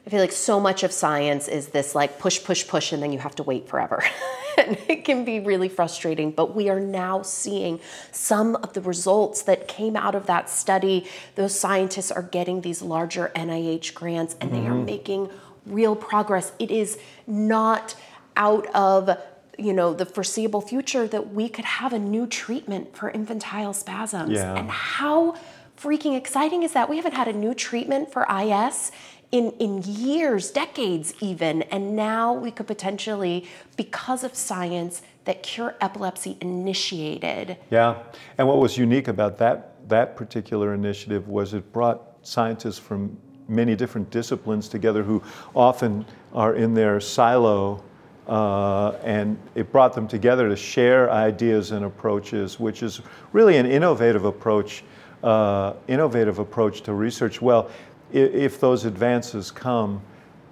I 0.06 0.10
feel 0.10 0.20
like 0.20 0.32
so 0.32 0.58
much 0.58 0.82
of 0.82 0.92
science 0.92 1.46
is 1.46 1.68
this 1.68 1.94
like 1.94 2.18
push, 2.18 2.42
push, 2.42 2.66
push, 2.66 2.92
and 2.92 3.02
then 3.02 3.12
you 3.12 3.20
have 3.20 3.36
to 3.36 3.42
wait 3.44 3.68
forever. 3.68 4.02
and 4.58 4.76
it 4.88 5.04
can 5.04 5.24
be 5.24 5.38
really 5.38 5.68
frustrating. 5.68 6.32
But 6.32 6.56
we 6.56 6.68
are 6.68 6.80
now 6.80 7.22
seeing 7.22 7.78
some 8.10 8.56
of 8.56 8.72
the 8.72 8.80
results 8.80 9.42
that 9.42 9.68
came 9.68 9.96
out 9.96 10.14
of 10.14 10.26
that 10.26 10.50
study. 10.50 11.06
Those 11.36 11.58
scientists 11.58 12.10
are 12.10 12.22
getting 12.22 12.62
these 12.62 12.82
larger 12.82 13.30
NIH 13.36 13.94
grants 13.94 14.36
and 14.40 14.50
mm-hmm. 14.50 14.60
they 14.60 14.68
are 14.68 14.74
mm-hmm. 14.74 14.84
making 14.84 15.30
real 15.66 15.94
progress. 15.94 16.52
It 16.58 16.70
is 16.70 16.98
not 17.26 17.94
out 18.36 18.66
of 18.74 19.18
you 19.58 19.72
know 19.72 19.92
the 19.92 20.06
foreseeable 20.06 20.62
future 20.62 21.06
that 21.06 21.32
we 21.32 21.48
could 21.48 21.66
have 21.66 21.92
a 21.92 21.98
new 21.98 22.26
treatment 22.26 22.96
for 22.96 23.10
infantile 23.10 23.72
spasms. 23.72 24.32
Yeah. 24.32 24.56
And 24.56 24.70
how 24.70 25.36
freaking 25.76 26.16
exciting 26.16 26.62
is 26.62 26.72
that? 26.72 26.88
We 26.88 26.96
haven't 26.96 27.14
had 27.14 27.28
a 27.28 27.32
new 27.32 27.54
treatment 27.54 28.12
for 28.12 28.26
IS 28.30 28.92
in, 29.32 29.50
in 29.52 29.82
years, 29.82 30.50
decades 30.50 31.14
even, 31.20 31.62
and 31.62 31.96
now 31.96 32.32
we 32.32 32.50
could 32.50 32.66
potentially, 32.66 33.48
because 33.76 34.22
of 34.24 34.34
science 34.34 35.02
that 35.24 35.42
Cure 35.42 35.74
Epilepsy 35.80 36.36
initiated. 36.40 37.56
Yeah, 37.70 38.02
and 38.36 38.46
what 38.46 38.58
was 38.58 38.76
unique 38.76 39.08
about 39.08 39.38
that, 39.38 39.88
that 39.88 40.16
particular 40.16 40.74
initiative 40.74 41.28
was 41.28 41.54
it 41.54 41.72
brought 41.72 42.02
scientists 42.22 42.78
from 42.78 43.16
many 43.48 43.74
different 43.74 44.10
disciplines 44.10 44.68
together 44.68 45.02
who 45.02 45.22
often 45.56 46.04
are 46.34 46.54
in 46.54 46.74
their 46.74 47.00
silo 47.00 47.82
uh, 48.28 48.92
and 49.02 49.36
it 49.54 49.72
brought 49.72 49.94
them 49.94 50.06
together 50.06 50.48
to 50.48 50.56
share 50.56 51.10
ideas 51.10 51.72
and 51.72 51.84
approaches, 51.84 52.60
which 52.60 52.82
is 52.82 53.00
really 53.32 53.56
an 53.56 53.66
innovative 53.66 54.24
approach, 54.24 54.84
uh, 55.24 55.74
innovative 55.88 56.38
approach 56.38 56.82
to 56.82 56.94
research. 56.94 57.42
Well, 57.42 57.68
if 58.12 58.60
those 58.60 58.84
advances 58.84 59.50
come, 59.50 60.02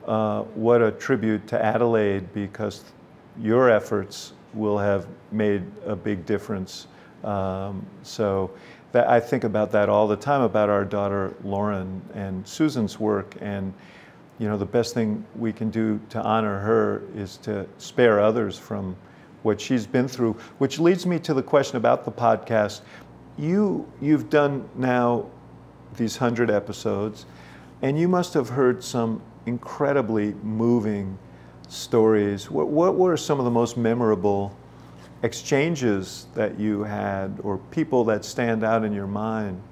uh, 0.06 0.42
what 0.54 0.82
a 0.82 0.92
tribute 0.92 1.46
to 1.48 1.62
Adelaide 1.62 2.32
because 2.32 2.84
your 3.38 3.70
efforts 3.70 4.32
will 4.54 4.78
have 4.78 5.06
made 5.30 5.62
a 5.86 5.94
big 5.94 6.26
difference. 6.26 6.86
Um, 7.22 7.84
so 8.02 8.50
that, 8.92 9.08
I 9.08 9.20
think 9.20 9.44
about 9.44 9.70
that 9.72 9.88
all 9.88 10.08
the 10.08 10.16
time 10.16 10.42
about 10.42 10.68
our 10.68 10.84
daughter 10.84 11.34
Lauren 11.44 12.02
and 12.14 12.46
Susan's 12.46 12.98
work 12.98 13.36
and 13.40 13.72
you 14.38 14.48
know 14.48 14.56
the 14.56 14.66
best 14.66 14.94
thing 14.94 15.24
we 15.36 15.52
can 15.52 15.70
do 15.70 16.00
to 16.08 16.20
honor 16.22 16.58
her 16.58 17.02
is 17.14 17.36
to 17.38 17.66
spare 17.76 18.20
others 18.20 18.58
from 18.58 18.96
what 19.42 19.60
she's 19.60 19.86
been 19.86 20.08
through 20.08 20.32
which 20.58 20.78
leads 20.78 21.04
me 21.04 21.18
to 21.18 21.34
the 21.34 21.42
question 21.42 21.76
about 21.76 22.06
the 22.06 22.10
podcast 22.10 22.80
you 23.36 23.86
you've 24.00 24.30
done 24.30 24.66
now 24.76 25.26
these 25.96 26.18
100 26.18 26.50
episodes 26.50 27.26
and 27.82 27.98
you 27.98 28.08
must 28.08 28.34
have 28.34 28.50
heard 28.50 28.82
some 28.84 29.22
incredibly 29.46 30.34
moving 30.42 31.18
stories. 31.68 32.50
What, 32.50 32.68
what 32.68 32.96
were 32.96 33.16
some 33.16 33.38
of 33.38 33.44
the 33.44 33.50
most 33.50 33.76
memorable 33.76 34.56
exchanges 35.22 36.26
that 36.34 36.58
you 36.58 36.82
had 36.82 37.38
or 37.42 37.58
people 37.58 38.04
that 38.04 38.24
stand 38.24 38.64
out 38.64 38.84
in 38.84 38.92
your 38.92 39.06
mind? 39.06 39.62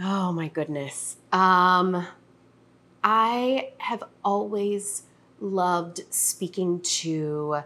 Oh 0.00 0.32
my 0.32 0.48
goodness. 0.48 1.16
Um, 1.32 2.06
I 3.04 3.72
have 3.78 4.02
always 4.24 5.02
loved 5.40 6.02
speaking 6.10 6.80
to 6.80 7.62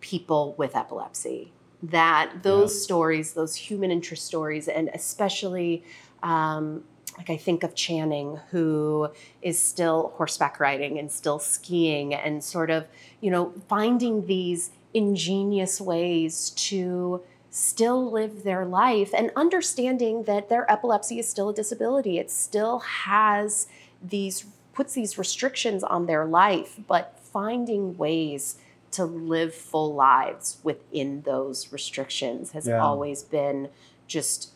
people 0.00 0.54
with 0.56 0.76
epilepsy. 0.76 1.52
That 1.82 2.42
those 2.42 2.74
yeah. 2.74 2.82
stories, 2.82 3.32
those 3.32 3.54
human 3.54 3.90
interest 3.90 4.26
stories, 4.26 4.68
and 4.68 4.90
especially 4.92 5.82
um, 6.22 6.84
like 7.16 7.30
I 7.30 7.36
think 7.36 7.62
of 7.62 7.74
Channing, 7.74 8.38
who 8.50 9.08
is 9.42 9.58
still 9.58 10.12
horseback 10.16 10.60
riding 10.60 10.98
and 10.98 11.10
still 11.10 11.38
skiing 11.38 12.14
and 12.14 12.42
sort 12.42 12.70
of, 12.70 12.86
you 13.20 13.30
know, 13.30 13.52
finding 13.68 14.26
these 14.26 14.70
ingenious 14.94 15.80
ways 15.80 16.50
to 16.50 17.22
still 17.50 18.10
live 18.10 18.44
their 18.44 18.64
life 18.64 19.12
and 19.12 19.30
understanding 19.34 20.22
that 20.24 20.48
their 20.48 20.70
epilepsy 20.70 21.18
is 21.18 21.28
still 21.28 21.48
a 21.48 21.54
disability. 21.54 22.18
It 22.18 22.30
still 22.30 22.78
has 22.80 23.66
these, 24.02 24.46
puts 24.72 24.94
these 24.94 25.18
restrictions 25.18 25.82
on 25.82 26.06
their 26.06 26.24
life, 26.24 26.78
but 26.86 27.18
finding 27.18 27.96
ways 27.96 28.56
to 28.92 29.04
live 29.04 29.54
full 29.54 29.94
lives 29.94 30.58
within 30.62 31.22
those 31.22 31.72
restrictions 31.72 32.52
has 32.52 32.66
yeah. 32.66 32.80
always 32.80 33.22
been 33.22 33.68
just 34.06 34.52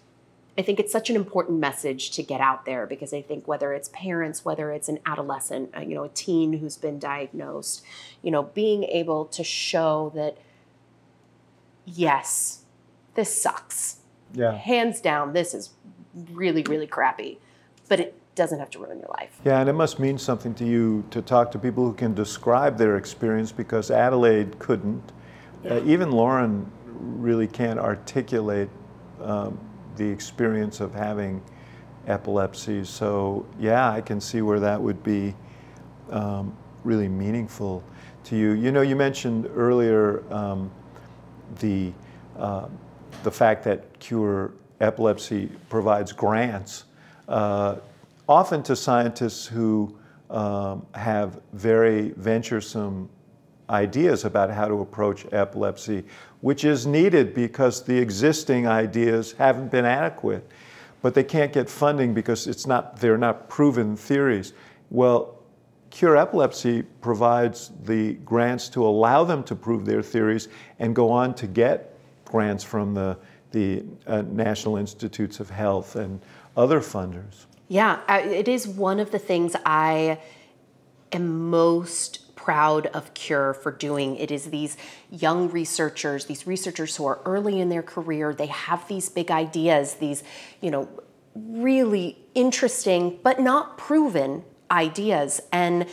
I 0.56 0.62
think 0.62 0.78
it's 0.78 0.92
such 0.92 1.10
an 1.10 1.16
important 1.16 1.58
message 1.58 2.10
to 2.12 2.22
get 2.22 2.40
out 2.40 2.64
there 2.64 2.86
because 2.86 3.12
I 3.12 3.22
think 3.22 3.48
whether 3.48 3.72
it's 3.72 3.88
parents, 3.92 4.44
whether 4.44 4.70
it's 4.70 4.88
an 4.88 5.00
adolescent, 5.04 5.70
uh, 5.76 5.80
you 5.80 5.94
know, 5.94 6.04
a 6.04 6.08
teen 6.08 6.54
who's 6.54 6.76
been 6.76 6.98
diagnosed, 6.98 7.84
you 8.22 8.30
know, 8.30 8.44
being 8.44 8.84
able 8.84 9.24
to 9.26 9.42
show 9.42 10.12
that 10.14 10.38
yes, 11.84 12.62
this 13.14 13.40
sucks. 13.40 13.98
Yeah. 14.32 14.56
Hands 14.56 15.00
down, 15.00 15.32
this 15.32 15.54
is 15.54 15.70
really, 16.32 16.62
really 16.62 16.86
crappy. 16.86 17.38
But 17.88 18.00
it 18.00 18.18
doesn't 18.34 18.58
have 18.58 18.70
to 18.70 18.78
ruin 18.78 18.98
your 18.98 19.10
life. 19.10 19.38
Yeah, 19.44 19.60
and 19.60 19.68
it 19.68 19.74
must 19.74 19.98
mean 19.98 20.18
something 20.18 20.54
to 20.54 20.64
you 20.64 21.04
to 21.10 21.22
talk 21.22 21.50
to 21.52 21.58
people 21.58 21.84
who 21.84 21.94
can 21.94 22.14
describe 22.14 22.78
their 22.78 22.96
experience 22.96 23.52
because 23.52 23.90
Adelaide 23.90 24.58
couldn't. 24.58 25.12
Yeah. 25.62 25.74
Uh, 25.74 25.84
even 25.84 26.10
Lauren 26.10 26.70
really 26.86 27.46
can't 27.46 27.78
articulate 27.78 28.68
um, 29.20 29.58
the 29.96 30.08
experience 30.08 30.80
of 30.80 30.94
having 30.94 31.42
epilepsy. 32.06 32.84
So, 32.84 33.46
yeah, 33.58 33.90
I 33.90 34.00
can 34.00 34.20
see 34.20 34.42
where 34.42 34.60
that 34.60 34.80
would 34.80 35.02
be 35.02 35.34
um, 36.10 36.56
really 36.84 37.08
meaningful 37.08 37.82
to 38.24 38.36
you. 38.36 38.52
You 38.52 38.72
know, 38.72 38.82
you 38.82 38.96
mentioned 38.96 39.48
earlier 39.54 40.22
um, 40.32 40.70
the, 41.60 41.92
uh, 42.38 42.68
the 43.22 43.30
fact 43.30 43.64
that 43.64 43.98
Cure 44.00 44.52
Epilepsy 44.80 45.50
provides 45.68 46.12
grants, 46.12 46.84
uh, 47.28 47.76
often 48.28 48.62
to 48.64 48.76
scientists 48.76 49.46
who 49.46 49.96
um, 50.30 50.86
have 50.94 51.40
very 51.52 52.10
venturesome 52.16 53.08
ideas 53.70 54.24
about 54.24 54.50
how 54.50 54.68
to 54.68 54.80
approach 54.80 55.26
epilepsy, 55.32 56.04
which 56.40 56.64
is 56.64 56.86
needed 56.86 57.34
because 57.34 57.82
the 57.84 57.96
existing 57.96 58.66
ideas 58.66 59.32
haven't 59.32 59.70
been 59.70 59.84
adequate. 59.84 60.48
But 61.02 61.14
they 61.14 61.24
can't 61.24 61.52
get 61.52 61.68
funding 61.68 62.14
because 62.14 62.46
it's 62.46 62.66
not, 62.66 62.98
they're 62.98 63.18
not 63.18 63.48
proven 63.48 63.96
theories. 63.96 64.52
Well, 64.90 65.38
Cure 65.90 66.16
Epilepsy 66.16 66.82
provides 66.82 67.70
the 67.84 68.14
grants 68.24 68.68
to 68.70 68.84
allow 68.84 69.22
them 69.22 69.44
to 69.44 69.54
prove 69.54 69.84
their 69.84 70.02
theories 70.02 70.48
and 70.78 70.94
go 70.94 71.10
on 71.10 71.34
to 71.34 71.46
get 71.46 71.96
grants 72.24 72.64
from 72.64 72.94
the, 72.94 73.16
the 73.52 73.84
uh, 74.06 74.22
National 74.22 74.76
Institutes 74.76 75.38
of 75.38 75.50
Health 75.50 75.94
and 75.94 76.20
other 76.56 76.80
funders. 76.80 77.46
Yeah, 77.68 78.00
it 78.08 78.48
is 78.48 78.66
one 78.66 78.98
of 78.98 79.10
the 79.12 79.18
things 79.18 79.54
I 79.64 80.18
am 81.12 81.48
most 81.48 82.23
proud 82.44 82.86
of 82.88 83.14
Cure 83.14 83.54
for 83.54 83.72
doing. 83.72 84.16
It 84.16 84.30
is 84.30 84.50
these 84.50 84.76
young 85.10 85.50
researchers, 85.50 86.26
these 86.26 86.46
researchers 86.46 86.94
who 86.96 87.06
are 87.06 87.20
early 87.24 87.58
in 87.58 87.70
their 87.70 87.82
career, 87.82 88.34
they 88.34 88.48
have 88.48 88.86
these 88.86 89.08
big 89.08 89.30
ideas, 89.30 89.94
these, 89.94 90.22
you 90.60 90.70
know, 90.70 90.86
really 91.34 92.18
interesting 92.34 93.18
but 93.22 93.40
not 93.40 93.78
proven 93.78 94.44
ideas. 94.70 95.40
And 95.52 95.86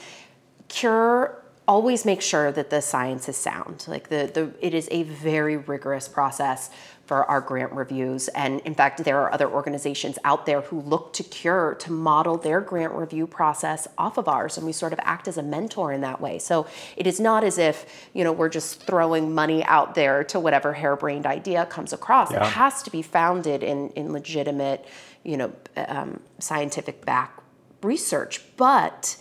Cure 0.67 1.41
always 1.69 2.03
makes 2.03 2.25
sure 2.25 2.51
that 2.51 2.69
the 2.69 2.81
science 2.81 3.29
is 3.29 3.37
sound. 3.37 3.85
Like 3.87 4.09
the, 4.09 4.29
the 4.33 4.51
it 4.59 4.73
is 4.73 4.89
a 4.91 5.03
very 5.03 5.55
rigorous 5.55 6.09
process 6.09 6.69
for 7.05 7.25
our 7.29 7.41
grant 7.41 7.73
reviews. 7.73 8.27
And 8.29 8.61
in 8.61 8.73
fact, 8.73 9.03
there 9.03 9.19
are 9.19 9.33
other 9.33 9.49
organizations 9.49 10.17
out 10.23 10.45
there 10.45 10.61
who 10.61 10.81
look 10.81 11.13
to 11.13 11.23
Cure 11.23 11.75
to 11.79 11.91
model 11.91 12.37
their 12.37 12.61
grant 12.61 12.93
review 12.93 13.27
process 13.27 13.87
off 13.97 14.17
of 14.17 14.27
ours. 14.27 14.57
And 14.57 14.65
we 14.65 14.71
sort 14.71 14.93
of 14.93 14.99
act 15.03 15.27
as 15.27 15.37
a 15.37 15.43
mentor 15.43 15.91
in 15.91 16.01
that 16.01 16.21
way. 16.21 16.39
So 16.39 16.67
it 16.95 17.07
is 17.07 17.19
not 17.19 17.43
as 17.43 17.57
if, 17.57 17.85
you 18.13 18.23
know, 18.23 18.31
we're 18.31 18.49
just 18.49 18.83
throwing 18.83 19.33
money 19.33 19.63
out 19.65 19.95
there 19.95 20.23
to 20.25 20.39
whatever 20.39 20.73
harebrained 20.73 21.25
idea 21.25 21.65
comes 21.65 21.91
across. 21.91 22.31
Yeah. 22.31 22.45
It 22.45 22.51
has 22.53 22.81
to 22.83 22.91
be 22.91 23.01
founded 23.01 23.63
in, 23.63 23.89
in 23.89 24.13
legitimate, 24.13 24.85
you 25.23 25.37
know, 25.37 25.53
um, 25.75 26.21
scientific 26.39 27.05
back 27.05 27.37
research. 27.81 28.41
But 28.55 29.17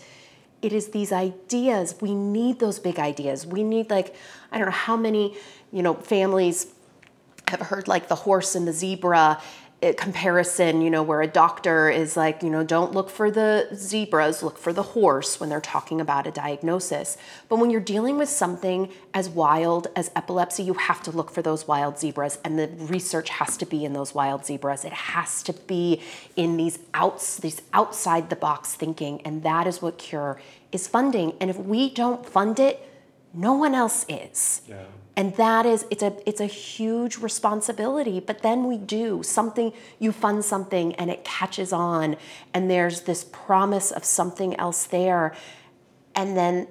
it 0.62 0.72
is 0.72 0.88
these 0.88 1.10
ideas 1.10 1.96
we 2.00 2.14
need 2.14 2.58
those 2.58 2.78
big 2.78 2.98
ideas 2.98 3.46
we 3.46 3.62
need 3.62 3.88
like 3.88 4.14
i 4.52 4.58
don't 4.58 4.66
know 4.66 4.72
how 4.72 4.94
many 4.94 5.34
you 5.72 5.82
know 5.82 5.94
families 5.94 6.66
have 7.50 7.60
heard 7.60 7.88
like 7.88 8.08
the 8.08 8.14
horse 8.14 8.54
and 8.54 8.66
the 8.66 8.72
zebra 8.72 9.40
uh, 9.82 9.92
comparison 9.96 10.82
you 10.82 10.90
know 10.90 11.02
where 11.02 11.22
a 11.22 11.26
doctor 11.26 11.88
is 11.88 12.14
like 12.14 12.42
you 12.42 12.50
know 12.50 12.62
don't 12.62 12.92
look 12.92 13.08
for 13.08 13.30
the 13.30 13.66
zebras 13.74 14.42
look 14.42 14.58
for 14.58 14.74
the 14.74 14.82
horse 14.82 15.40
when 15.40 15.48
they're 15.48 15.60
talking 15.60 16.00
about 16.00 16.26
a 16.26 16.30
diagnosis. 16.30 17.16
But 17.48 17.56
when 17.56 17.70
you're 17.70 17.80
dealing 17.80 18.18
with 18.18 18.28
something 18.28 18.90
as 19.14 19.28
wild 19.28 19.86
as 19.96 20.10
epilepsy 20.14 20.62
you 20.64 20.74
have 20.74 21.02
to 21.04 21.10
look 21.10 21.30
for 21.30 21.40
those 21.40 21.66
wild 21.66 21.98
zebras 21.98 22.38
and 22.44 22.58
the 22.58 22.68
research 22.78 23.30
has 23.30 23.56
to 23.56 23.66
be 23.66 23.84
in 23.84 23.94
those 23.94 24.14
wild 24.14 24.44
zebras. 24.44 24.84
It 24.84 24.92
has 24.92 25.42
to 25.44 25.52
be 25.54 26.02
in 26.36 26.58
these 26.58 26.78
outs 26.92 27.38
these 27.38 27.62
outside 27.72 28.28
the 28.28 28.36
box 28.36 28.74
thinking 28.74 29.22
and 29.22 29.42
that 29.44 29.66
is 29.66 29.80
what 29.80 29.96
cure 29.96 30.38
is 30.72 30.86
funding. 30.86 31.34
And 31.40 31.48
if 31.48 31.56
we 31.56 31.88
don't 31.88 32.26
fund 32.26 32.60
it 32.60 32.86
no 33.32 33.54
one 33.54 33.74
else 33.74 34.04
is. 34.08 34.62
Yeah. 34.68 34.82
And 35.20 35.36
that 35.36 35.66
is 35.66 35.84
it's 35.90 36.02
a 36.02 36.16
it's 36.26 36.40
a 36.40 36.46
huge 36.46 37.18
responsibility. 37.18 38.20
But 38.20 38.40
then 38.40 38.66
we 38.66 38.78
do 38.78 39.22
something 39.22 39.74
you 39.98 40.12
fund 40.12 40.42
something 40.46 40.94
and 40.94 41.10
it 41.10 41.24
catches 41.24 41.74
on 41.74 42.16
and 42.54 42.70
there's 42.70 43.02
this 43.02 43.24
promise 43.24 43.90
of 43.90 44.02
something 44.02 44.56
else 44.56 44.84
there. 44.84 45.34
And 46.14 46.38
then 46.38 46.68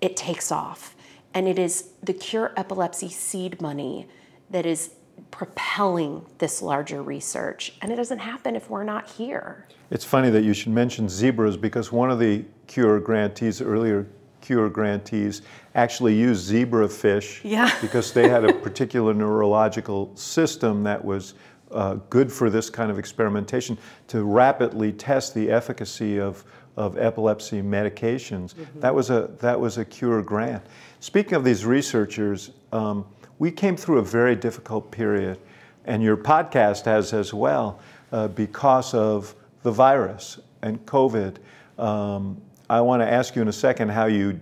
it 0.00 0.16
takes 0.16 0.50
off. 0.50 0.96
And 1.32 1.46
it 1.46 1.60
is 1.60 1.90
the 2.02 2.12
cure 2.12 2.52
epilepsy 2.56 3.08
seed 3.08 3.62
money 3.62 4.08
that 4.50 4.66
is 4.66 4.90
propelling 5.30 6.26
this 6.38 6.60
larger 6.60 7.04
research. 7.04 7.72
And 7.80 7.92
it 7.92 7.96
doesn't 7.96 8.18
happen 8.18 8.56
if 8.56 8.68
we're 8.68 8.82
not 8.82 9.10
here. 9.12 9.68
It's 9.92 10.04
funny 10.04 10.28
that 10.30 10.42
you 10.42 10.54
should 10.54 10.72
mention 10.72 11.08
zebras 11.08 11.56
because 11.56 11.92
one 11.92 12.10
of 12.10 12.18
the 12.18 12.44
Cure 12.66 12.98
grantees, 12.98 13.60
earlier 13.60 14.08
Cure 14.42 14.68
grantees, 14.68 15.40
actually 15.74 16.14
used 16.14 16.44
zebra 16.44 16.88
fish 16.88 17.40
Yeah. 17.42 17.72
because 17.80 18.12
they 18.12 18.28
had 18.28 18.44
a 18.44 18.52
particular 18.52 19.14
neurological 19.14 20.14
system 20.14 20.82
that 20.82 21.02
was 21.02 21.34
uh, 21.70 21.94
good 22.10 22.30
for 22.30 22.50
this 22.50 22.68
kind 22.68 22.90
of 22.90 22.98
experimentation 22.98 23.78
to 24.08 24.24
rapidly 24.24 24.92
test 24.92 25.34
the 25.34 25.50
efficacy 25.50 26.20
of, 26.20 26.44
of 26.76 26.98
epilepsy 26.98 27.62
medications. 27.62 28.54
That, 28.80 28.94
was 28.94 29.08
a, 29.08 29.30
that 29.40 29.58
was 29.58 29.78
a 29.78 29.84
Cure 29.84 30.22
grant. 30.22 30.62
Speaking 31.00 31.34
of 31.34 31.44
these 31.44 31.64
researchers, 31.64 32.50
um, 32.72 33.06
we 33.38 33.50
came 33.50 33.76
through 33.76 33.98
a 33.98 34.04
very 34.04 34.36
difficult 34.36 34.90
period, 34.90 35.38
and 35.86 36.02
your 36.02 36.16
podcast 36.16 36.84
has 36.84 37.12
as 37.12 37.32
well, 37.32 37.80
uh, 38.12 38.28
because 38.28 38.92
of 38.92 39.34
the 39.62 39.70
virus 39.70 40.40
and 40.62 40.84
COVID. 40.86 41.36
Um, 41.78 42.40
I 42.70 42.80
want 42.80 43.02
to 43.02 43.10
ask 43.10 43.36
you 43.36 43.42
in 43.42 43.48
a 43.48 43.52
second 43.52 43.90
how 43.90 44.06
you 44.06 44.40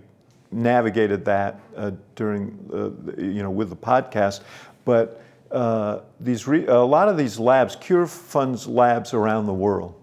navigated 0.51 1.25
that 1.25 1.59
uh, 1.75 1.91
during, 2.15 2.57
uh, 2.73 3.21
you 3.21 3.41
know, 3.41 3.49
with 3.49 3.69
the 3.69 3.75
podcast. 3.75 4.41
But 4.85 5.21
uh, 5.51 5.99
these 6.19 6.47
re- 6.47 6.65
a 6.67 6.79
lot 6.79 7.07
of 7.07 7.17
these 7.17 7.39
labs, 7.39 7.75
Cure 7.75 8.07
funds 8.07 8.67
labs 8.67 9.13
around 9.13 9.45
the 9.45 9.53
world. 9.53 9.95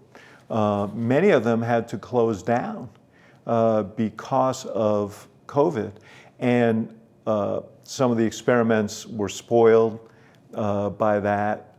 Uh, 0.49 0.87
many 0.93 1.29
of 1.29 1.43
them 1.43 1.61
had 1.61 1.87
to 1.89 1.97
close 1.97 2.41
down 2.41 2.89
uh, 3.45 3.83
because 3.83 4.65
of 4.65 5.27
COVID, 5.47 5.91
and 6.39 6.93
uh, 7.27 7.61
some 7.83 8.11
of 8.11 8.17
the 8.17 8.25
experiments 8.25 9.05
were 9.05 9.29
spoiled 9.29 9.99
by 10.51 11.19
that. 11.19 11.75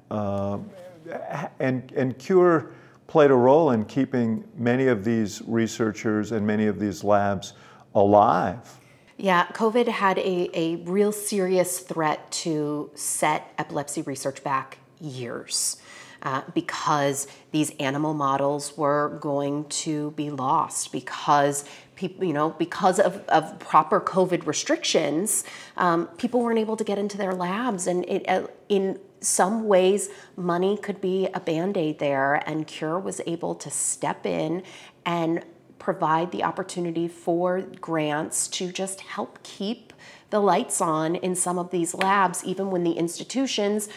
And, 1.59 1.93
and 1.97 2.19
Cure 2.19 2.73
played 3.11 3.33
a 3.33 3.35
role 3.35 3.73
in 3.73 3.85
keeping 3.85 4.45
many 4.57 4.87
of 4.87 5.05
these 5.05 5.43
researchers 5.47 6.31
and 6.31 6.47
many 6.47 6.69
of 6.69 6.79
these 6.79 7.03
labs 7.03 7.55
alive. 7.93 8.79
Yeah, 9.17 9.47
COVID 9.49 9.89
had 9.89 10.17
a, 10.19 10.49
a 10.55 10.77
real 10.77 11.11
serious 11.11 11.81
threat 11.81 12.31
to 12.45 12.89
set 12.95 13.53
epilepsy 13.59 14.03
research 14.03 14.45
back 14.45 14.79
years 15.01 15.77
uh, 16.23 16.43
because 16.55 17.27
these 17.51 17.71
animal 17.81 18.15
models 18.15 18.77
were 18.77 19.19
going 19.21 19.65
to 19.65 20.13
be 20.13 20.31
lost 20.31 20.93
because 20.93 21.65
people, 21.97 22.25
you 22.25 22.33
know, 22.33 22.51
because 22.51 23.01
of, 23.01 23.25
of 23.27 23.59
proper 23.59 24.01
COVID 24.01 24.47
restrictions, 24.47 25.43
um, 25.77 26.07
people 26.17 26.41
weren't 26.41 26.61
able 26.61 26.77
to 26.77 26.85
get 26.85 26.97
into 26.97 27.19
their 27.19 27.35
labs. 27.35 27.89
And 27.89 28.05
it, 28.05 28.29
uh, 28.29 28.47
in 28.69 29.01
some 29.21 29.67
ways, 29.67 30.09
money 30.37 30.77
could 30.77 31.01
be 31.01 31.29
a 31.35 31.41
band 31.41 31.77
aid 31.77 31.99
there, 31.99 32.43
and 32.49 32.67
Cure 32.67 32.99
was 32.99 33.21
able 33.27 33.55
to 33.57 33.71
step 33.71 34.25
in 34.27 34.63
and 35.05 35.45
provide 35.79 36.31
the 36.31 36.45
opportunity 36.45 37.09
for 37.09 37.63
grants 37.81 38.49
to 38.49 38.71
just 38.71 39.01
help 39.01 39.43
keep 39.43 39.93
the 40.29 40.41
lights 40.41 40.81
on 40.81 41.17
in 41.17 41.35
some 41.35 41.59
of 41.59 41.71
these 41.71 41.93
labs, 41.95 42.45
even 42.45 42.71
when 42.71 42.85
the 42.85 42.93
institutions, 42.93 43.89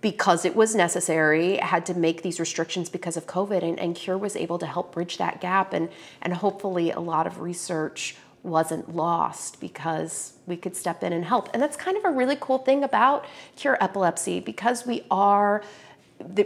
because 0.00 0.44
it 0.44 0.54
was 0.54 0.74
necessary, 0.74 1.56
had 1.56 1.84
to 1.86 1.94
make 1.94 2.22
these 2.22 2.38
restrictions 2.38 2.88
because 2.88 3.16
of 3.16 3.26
COVID. 3.26 3.62
And, 3.62 3.78
and 3.80 3.96
Cure 3.96 4.16
was 4.18 4.36
able 4.36 4.58
to 4.58 4.66
help 4.66 4.92
bridge 4.92 5.18
that 5.18 5.40
gap, 5.40 5.72
and, 5.72 5.88
and 6.20 6.34
hopefully, 6.34 6.90
a 6.92 7.00
lot 7.00 7.26
of 7.26 7.40
research 7.40 8.16
wasn't 8.42 8.94
lost 8.94 9.60
because 9.60 10.34
we 10.46 10.56
could 10.56 10.76
step 10.76 11.02
in 11.02 11.12
and 11.12 11.24
help. 11.24 11.48
And 11.52 11.62
that's 11.62 11.76
kind 11.76 11.96
of 11.96 12.04
a 12.04 12.10
really 12.10 12.36
cool 12.40 12.58
thing 12.58 12.82
about 12.84 13.24
Cure 13.56 13.78
Epilepsy 13.80 14.40
because 14.40 14.86
we 14.86 15.04
are 15.10 15.62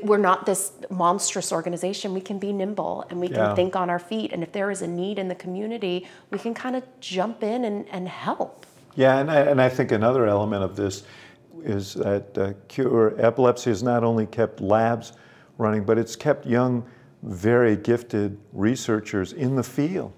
we're 0.03 0.17
not 0.17 0.47
this 0.47 0.73
monstrous 0.89 1.53
organization. 1.53 2.15
We 2.15 2.23
can 2.23 2.39
be 2.39 2.51
nimble 2.51 3.05
and 3.11 3.21
we 3.21 3.29
can 3.29 3.37
Yeah. 3.37 3.55
think 3.55 3.77
on 3.77 3.91
our 3.91 3.99
feet. 3.99 4.33
And 4.33 4.43
if 4.43 4.53
there 4.53 4.71
is 4.71 4.81
a 4.81 4.87
need 4.87 5.19
in 5.19 5.29
the 5.29 5.35
community, 5.35 6.07
we 6.31 6.39
can 6.39 6.55
kind 6.55 6.77
of 6.77 6.83
jump 7.01 7.43
in 7.43 7.65
and, 7.65 7.87
and 7.91 8.09
help. 8.09 8.65
Yeah, 8.95 9.19
and 9.19 9.31
I, 9.31 9.41
and 9.41 9.61
I 9.61 9.69
think 9.69 9.93
another 9.93 10.27
element 10.27 10.65
of 10.65 10.77
this 10.77 11.03
is 11.63 11.93
that 11.95 12.39
uh, 12.39 12.53
Cure 12.69 13.15
Epilepsy 13.19 13.69
has 13.69 13.83
not 13.83 14.03
only 14.03 14.25
kept 14.25 14.63
labs 14.63 15.13
running, 15.59 15.85
but 15.85 15.99
it's 15.99 16.17
kept 16.17 16.47
young, 16.47 16.83
very 17.23 17.77
gifted 17.77 18.39
researchers 18.55 19.35
in 19.35 19.57
the 19.57 19.63
field. 19.63 20.13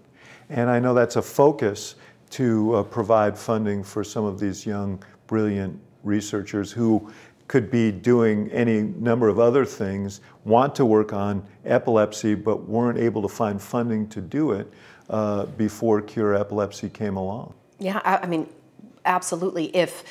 And 0.50 0.70
I 0.70 0.78
know 0.78 0.94
that's 0.94 1.16
a 1.16 1.22
focus 1.22 1.96
to 2.30 2.74
uh, 2.74 2.82
provide 2.82 3.36
funding 3.38 3.82
for 3.82 4.04
some 4.04 4.24
of 4.24 4.38
these 4.38 4.66
young, 4.66 5.02
brilliant 5.26 5.78
researchers 6.04 6.72
who 6.72 7.10
could 7.48 7.70
be 7.70 7.90
doing 7.90 8.50
any 8.52 8.82
number 8.82 9.28
of 9.28 9.38
other 9.38 9.64
things, 9.64 10.20
want 10.44 10.74
to 10.74 10.84
work 10.84 11.12
on 11.12 11.42
epilepsy, 11.64 12.34
but 12.34 12.68
weren't 12.68 12.98
able 12.98 13.22
to 13.22 13.28
find 13.28 13.60
funding 13.60 14.06
to 14.08 14.20
do 14.20 14.52
it 14.52 14.70
uh, 15.08 15.46
before 15.46 16.02
Cure 16.02 16.34
Epilepsy 16.34 16.90
came 16.90 17.16
along. 17.16 17.54
Yeah, 17.78 18.00
I, 18.04 18.18
I 18.18 18.26
mean, 18.26 18.48
absolutely. 19.04 19.74
If 19.74 20.04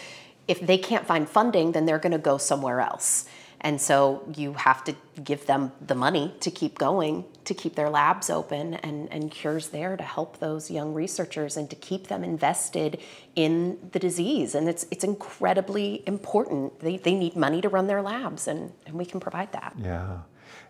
if 0.48 0.62
they 0.62 0.78
can't 0.78 1.06
find 1.06 1.28
funding, 1.28 1.74
then 1.74 1.86
they're 1.86 2.00
going 2.00 2.14
to 2.14 2.18
go 2.18 2.38
somewhere 2.38 2.80
else. 2.80 3.28
And 3.68 3.82
so 3.82 4.24
you 4.34 4.54
have 4.54 4.86
to 4.86 4.96
give 5.22 5.46
them 5.46 5.74
the 5.86 5.94
money 5.94 6.34
to 6.40 6.50
keep 6.50 6.78
going, 6.78 7.26
to 7.44 7.54
keep 7.54 7.76
their 7.76 7.90
labs 7.90 8.30
open, 8.30 8.76
and, 8.76 9.12
and 9.12 9.30
Cure's 9.30 9.68
there 9.68 9.98
to 9.98 10.04
help 10.04 10.40
those 10.40 10.72
young 10.72 10.94
researchers 10.94 11.58
and 11.58 11.70
to 11.70 11.76
keep 11.76 12.08
them 12.08 12.24
invested 12.24 12.98
in 13.36 13.78
the 13.92 14.00
disease. 14.00 14.56
And 14.56 14.70
it's, 14.70 14.86
it's 14.90 15.04
incredibly 15.04 16.02
important. 16.08 16.80
They, 16.80 16.96
they 16.96 17.14
need 17.14 17.36
money 17.36 17.60
to 17.60 17.68
run 17.68 17.88
their 17.88 18.02
labs, 18.02 18.48
and, 18.48 18.72
and 18.86 18.96
we 18.96 19.04
can 19.04 19.20
provide 19.20 19.52
that. 19.52 19.76
Yeah. 19.84 20.20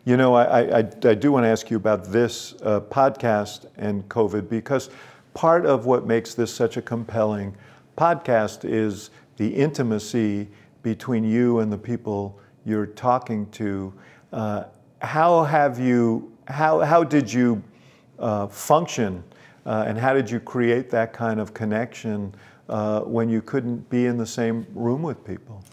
You 0.04 0.18
know, 0.18 0.34
I, 0.34 0.62
I, 0.62 0.78
I 0.80 1.14
do 1.14 1.32
want 1.32 1.44
to 1.44 1.50
ask 1.50 1.70
you 1.70 1.78
about 1.78 2.06
this 2.06 2.56
uh, 2.64 2.80
podcast 2.80 3.68
and 3.78 4.10
COVID 4.10 4.50
because 4.50 4.90
part 5.36 5.68
of 5.68 5.86
what 5.86 6.08
makes 6.08 6.34
this 6.34 6.52
such 6.52 6.78
a 6.78 6.82
compelling 6.82 7.56
podcast 7.96 8.68
is 8.68 9.12
the 9.36 9.50
intimacy 9.54 10.48
between 10.82 11.24
you 11.24 11.60
and 11.60 11.72
the 11.72 11.78
people 11.78 12.40
you're 12.68 12.86
talking 12.86 13.50
to. 13.52 13.94
Uh, 14.34 14.66
how 15.02 15.44
have 15.44 15.80
you, 15.80 16.32
how, 16.48 16.82
how 16.82 17.04
did 17.04 17.32
you 17.32 17.64
uh, 18.20 18.48
function 18.48 19.24
uh, 19.66 19.86
and 19.88 19.98
how 19.98 20.14
did 20.14 20.30
you 20.30 20.40
create 20.40 20.90
that 20.90 21.14
kind 21.14 21.40
of 21.40 21.54
connection 21.54 22.36
uh, 22.68 23.02
when 23.02 23.30
you 23.30 23.42
couldn't 23.42 23.90
be 23.90 24.06
in 24.06 24.18
the 24.18 24.26
same 24.26 24.68
room 24.74 25.02
with 25.02 25.24
people? 25.26 25.64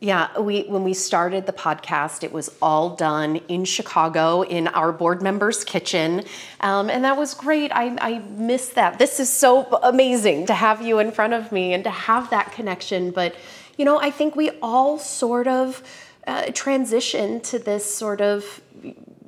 Yeah, 0.00 0.38
we 0.38 0.64
when 0.64 0.84
we 0.84 0.92
started 0.92 1.46
the 1.46 1.52
podcast, 1.52 2.24
it 2.24 2.32
was 2.32 2.54
all 2.60 2.94
done 2.94 3.36
in 3.48 3.64
Chicago 3.64 4.42
in 4.42 4.68
our 4.68 4.92
board 4.92 5.22
member's 5.22 5.64
kitchen, 5.64 6.24
um, 6.60 6.90
and 6.90 7.04
that 7.04 7.16
was 7.16 7.32
great. 7.32 7.72
I, 7.72 7.96
I 8.00 8.18
miss 8.18 8.68
that. 8.70 8.98
This 8.98 9.18
is 9.18 9.32
so 9.32 9.64
amazing 9.82 10.44
to 10.46 10.54
have 10.54 10.82
you 10.82 10.98
in 10.98 11.10
front 11.10 11.32
of 11.32 11.52
me 11.52 11.72
and 11.72 11.82
to 11.84 11.90
have 11.90 12.28
that 12.30 12.52
connection. 12.52 13.12
But 13.12 13.34
you 13.78 13.86
know, 13.86 13.98
I 13.98 14.10
think 14.10 14.36
we 14.36 14.50
all 14.60 14.98
sort 14.98 15.48
of 15.48 15.82
uh, 16.26 16.50
transition 16.52 17.40
to 17.42 17.58
this 17.58 17.92
sort 17.94 18.20
of 18.20 18.60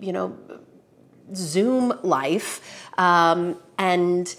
you 0.00 0.12
know 0.12 0.36
Zoom 1.34 1.98
life, 2.02 2.60
um, 2.98 3.58
and 3.78 4.34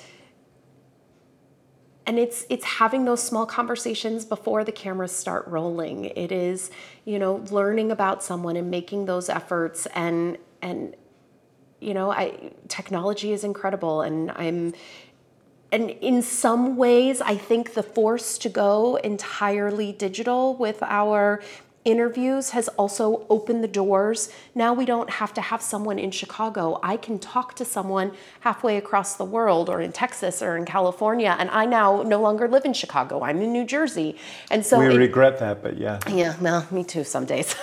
and 2.05 2.17
it's 2.17 2.45
it's 2.49 2.65
having 2.65 3.05
those 3.05 3.21
small 3.21 3.45
conversations 3.45 4.25
before 4.25 4.63
the 4.63 4.71
cameras 4.71 5.11
start 5.11 5.45
rolling. 5.47 6.05
It 6.05 6.31
is 6.31 6.71
you 7.05 7.19
know 7.19 7.45
learning 7.51 7.91
about 7.91 8.23
someone 8.23 8.55
and 8.55 8.71
making 8.71 9.05
those 9.05 9.29
efforts 9.29 9.85
and 9.87 10.37
and 10.61 10.95
you 11.79 11.93
know 11.93 12.11
i 12.11 12.51
technology 12.67 13.31
is 13.31 13.43
incredible 13.43 14.01
and 14.01 14.31
i'm 14.31 14.73
and 15.71 15.89
in 15.89 16.21
some 16.21 16.75
ways 16.75 17.21
i 17.21 17.35
think 17.35 17.73
the 17.73 17.83
force 17.83 18.37
to 18.37 18.49
go 18.49 18.95
entirely 18.97 19.91
digital 19.91 20.55
with 20.55 20.81
our 20.83 21.41
interviews 21.87 22.49
has 22.49 22.67
also 22.69 23.25
opened 23.29 23.63
the 23.63 23.67
doors. 23.67 24.29
Now 24.53 24.73
we 24.73 24.85
don't 24.85 25.09
have 25.09 25.33
to 25.35 25.41
have 25.41 25.61
someone 25.61 25.97
in 25.97 26.11
Chicago. 26.11 26.79
I 26.83 26.97
can 26.97 27.17
talk 27.17 27.55
to 27.55 27.65
someone 27.65 28.11
halfway 28.41 28.75
across 28.75 29.15
the 29.15 29.23
world 29.23 29.69
or 29.69 29.79
in 29.81 29.93
Texas 29.93 30.41
or 30.41 30.57
in 30.57 30.65
California. 30.65 31.35
And 31.39 31.49
I 31.49 31.65
now 31.65 32.03
no 32.03 32.21
longer 32.21 32.47
live 32.49 32.65
in 32.65 32.73
Chicago. 32.73 33.23
I'm 33.23 33.41
in 33.41 33.53
New 33.53 33.65
Jersey. 33.65 34.17
And 34.51 34.65
so 34.65 34.79
we 34.79 34.93
it- 34.93 34.97
regret 34.97 35.39
that, 35.39 35.63
but 35.63 35.77
yeah. 35.77 35.99
yeah, 36.09 36.35
well, 36.41 36.67
me 36.71 36.83
too 36.83 37.05
some 37.05 37.25
days. 37.25 37.55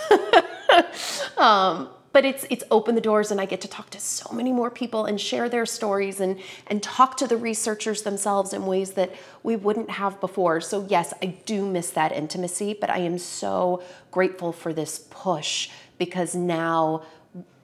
um, 1.36 1.90
but 2.14 2.24
it's 2.24 2.46
it's 2.48 2.62
opened 2.70 2.96
the 2.96 3.02
doors 3.02 3.32
and 3.32 3.40
I 3.40 3.44
get 3.44 3.60
to 3.62 3.68
talk 3.68 3.90
to 3.90 4.00
so 4.00 4.32
many 4.32 4.52
more 4.52 4.70
people 4.70 5.04
and 5.04 5.20
share 5.20 5.48
their 5.48 5.66
stories 5.66 6.20
and 6.20 6.40
and 6.68 6.82
talk 6.82 7.16
to 7.18 7.26
the 7.26 7.36
researchers 7.36 8.02
themselves 8.02 8.54
in 8.54 8.64
ways 8.64 8.92
that 8.92 9.12
we 9.42 9.56
wouldn't 9.56 9.90
have 9.90 10.20
before. 10.20 10.60
So 10.60 10.86
yes, 10.88 11.12
I 11.20 11.26
do 11.44 11.66
miss 11.66 11.90
that 11.90 12.12
intimacy, 12.12 12.78
but 12.80 12.88
I 12.88 12.98
am 12.98 13.18
so 13.18 13.82
grateful 14.12 14.52
for 14.52 14.72
this 14.72 15.06
push 15.10 15.68
because 15.98 16.36
now 16.36 17.02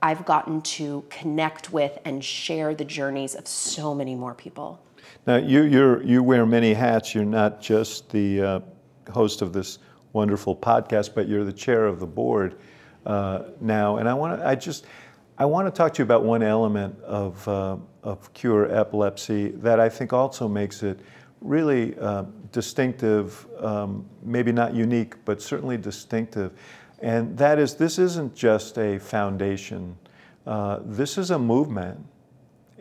I've 0.02 0.26
gotten 0.26 0.62
to 0.62 1.04
connect 1.10 1.72
with 1.72 1.98
and 2.04 2.24
share 2.24 2.74
the 2.74 2.84
journeys 2.84 3.36
of 3.36 3.46
so 3.46 3.94
many 3.94 4.16
more 4.16 4.34
people. 4.34 4.80
Now, 5.26 5.36
you, 5.36 5.62
you're, 5.62 6.02
you 6.02 6.22
wear 6.22 6.46
many 6.46 6.72
hats. 6.72 7.14
You're 7.14 7.24
not 7.24 7.60
just 7.60 8.10
the 8.10 8.40
uh, 8.40 8.60
host 9.12 9.42
of 9.42 9.52
this 9.52 9.78
wonderful 10.14 10.56
podcast, 10.56 11.14
but 11.14 11.28
you're 11.28 11.44
the 11.44 11.52
chair 11.52 11.86
of 11.86 12.00
the 12.00 12.06
board 12.06 12.56
uh, 13.06 13.42
now. 13.60 13.96
And 13.96 14.08
I 14.08 14.14
want 14.14 14.38
to, 14.38 14.46
I 14.46 14.54
just, 14.54 14.86
I 15.38 15.44
want 15.44 15.66
to 15.66 15.70
talk 15.70 15.94
to 15.94 15.98
you 15.98 16.04
about 16.04 16.24
one 16.24 16.42
element 16.42 17.00
of, 17.02 17.46
uh, 17.48 17.76
of 18.02 18.32
Cure 18.34 18.74
Epilepsy 18.74 19.48
that 19.48 19.80
I 19.80 19.88
think 19.88 20.12
also 20.12 20.48
makes 20.48 20.82
it 20.82 21.00
really 21.40 21.98
uh, 21.98 22.24
distinctive, 22.52 23.46
um, 23.58 24.04
maybe 24.22 24.52
not 24.52 24.74
unique, 24.74 25.14
but 25.24 25.40
certainly 25.40 25.76
distinctive. 25.76 26.52
And 27.00 27.36
that 27.38 27.58
is, 27.58 27.74
this 27.74 27.98
isn't 27.98 28.34
just 28.34 28.78
a 28.78 28.98
foundation. 28.98 29.96
Uh, 30.46 30.80
this 30.84 31.16
is 31.16 31.30
a 31.30 31.38
movement 31.38 32.04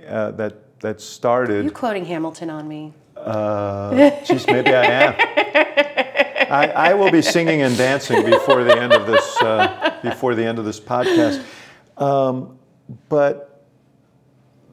uh, 0.08 0.32
that 0.32 0.56
that 0.82 1.02
started. 1.02 1.66
You 1.66 1.72
quoting 1.72 2.06
Hamilton 2.06 2.50
on 2.50 2.68
me? 2.68 2.94
Uh, 3.16 4.12
geez, 4.24 4.48
maybe 4.48 4.74
I 4.74 4.86
am. 4.86 5.86
I, 6.50 6.68
I, 6.68 6.94
will 6.94 7.12
be 7.12 7.22
singing 7.22 7.62
and 7.62 7.78
dancing 7.78 8.26
before 8.26 8.64
the 8.64 8.76
end 8.76 8.94
of 8.94 9.06
this 9.06 9.42
uh, 9.42 10.00
before 10.02 10.36
the 10.36 10.46
end 10.46 10.60
of 10.60 10.66
this 10.66 10.80
podcast. 10.80 11.44
Um, 11.98 12.58
but 13.08 13.66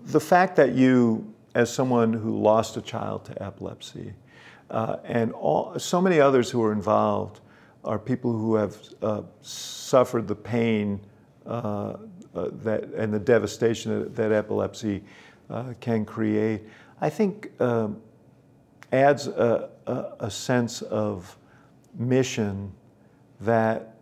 the 0.04 0.20
fact 0.20 0.56
that 0.56 0.72
you, 0.72 1.32
as 1.54 1.72
someone 1.72 2.12
who 2.12 2.40
lost 2.40 2.76
a 2.76 2.82
child 2.82 3.24
to 3.26 3.42
epilepsy, 3.42 4.14
uh, 4.70 4.96
and 5.04 5.32
all, 5.32 5.78
so 5.78 6.00
many 6.00 6.20
others 6.20 6.50
who 6.50 6.62
are 6.62 6.72
involved, 6.72 7.40
are 7.84 7.98
people 7.98 8.32
who 8.32 8.56
have 8.56 8.76
uh, 9.02 9.22
suffered 9.42 10.26
the 10.26 10.34
pain 10.34 11.00
uh, 11.46 11.96
uh, 12.34 12.50
that 12.62 12.84
and 12.96 13.14
the 13.14 13.18
devastation 13.18 14.00
that, 14.00 14.16
that 14.16 14.32
epilepsy 14.32 15.02
uh, 15.50 15.72
can 15.80 16.04
create, 16.04 16.62
I 17.00 17.08
think 17.08 17.50
um, 17.60 18.00
adds 18.92 19.26
a, 19.26 19.70
a, 19.86 20.04
a, 20.20 20.30
sense 20.30 20.82
of 20.82 21.36
mission 21.98 22.72
that 23.40 23.96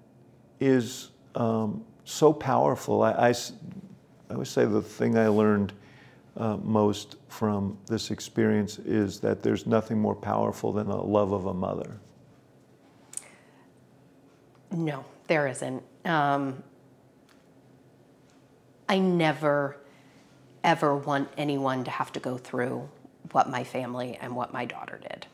is 0.61 1.11
um, 1.35 1.85
so 2.05 2.33
powerful. 2.33 3.03
I, 3.03 3.13
I, 3.13 3.35
I, 4.31 4.37
would 4.37 4.47
say 4.47 4.65
the 4.65 4.83
thing 4.83 5.19
I 5.19 5.29
learned 5.29 5.73
uh, 6.37 6.57
most 6.59 7.17
from 7.29 7.79
this 7.87 8.11
experience 8.11 8.79
is 8.79 9.21
that 9.21 9.43
there's 9.43 9.67
nothing 9.67 9.99
more 9.99 10.15
powerful 10.15 10.73
than 10.73 10.89
the 10.89 10.97
love 10.97 11.33
of 11.33 11.47
a 11.47 11.55
mother. 11.55 11.99
No, 14.71 15.05
there 15.27 15.47
isn't. 15.47 15.83
Um, 16.05 16.63
I 18.89 18.99
never, 18.99 19.77
ever 20.63 20.97
want 20.97 21.29
anyone 21.37 21.85
to 21.85 21.91
have 21.91 22.13
to 22.13 22.21
go 22.21 22.37
through 22.37 22.89
what 23.33 23.49
my 23.49 23.65
family 23.65 24.19
and 24.21 24.35
what 24.37 24.53
my 24.53 24.65
daughter 24.65 25.01
did. 25.01 25.27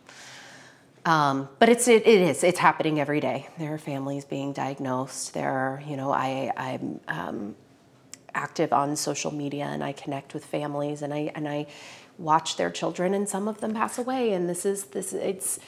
Um, 1.05 1.49
but 1.59 1.69
it's 1.69 1.89
it, 1.89 2.07
it 2.07 2.21
is 2.21 2.45
it's 2.45 2.59
happening 2.59 3.01
every 3.01 3.21
day. 3.21 3.49
There 3.59 3.73
are 3.73 3.79
families 3.79 4.25
being 4.25 4.53
diagnosed. 4.53 5.35
There 5.35 5.51
are 5.51 5.83
you 5.87 5.97
know 5.97 6.13
I 6.13 6.53
I'm 6.57 7.01
um, 7.09 7.55
active 8.35 8.73
on 8.73 8.97
social 8.97 9.33
media 9.33 9.65
and 9.65 9.83
I 9.83 9.93
connect 9.93 10.35
with 10.35 10.45
families 10.45 11.03
and 11.03 11.13
I 11.13 11.33
and 11.35 11.49
I 11.49 11.67
watch 12.19 12.57
their 12.57 12.71
children 12.71 13.15
and 13.15 13.29
some 13.29 13.49
of 13.49 13.61
them 13.61 13.73
pass 13.75 13.99
away 13.99 14.33
and 14.33 14.49
this 14.49 14.67
is 14.67 14.85
this 14.85 15.13
it's 15.13 15.59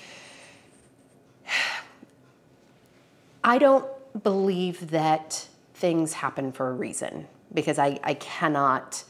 I 3.42 3.58
don't 3.58 3.86
believe 4.22 4.90
that 4.90 5.48
things 5.74 6.12
happen 6.12 6.52
for 6.52 6.68
a 6.68 6.72
reason 6.72 7.26
because 7.52 7.78
I, 7.78 7.98
I 8.04 8.14
cannot 8.14 9.04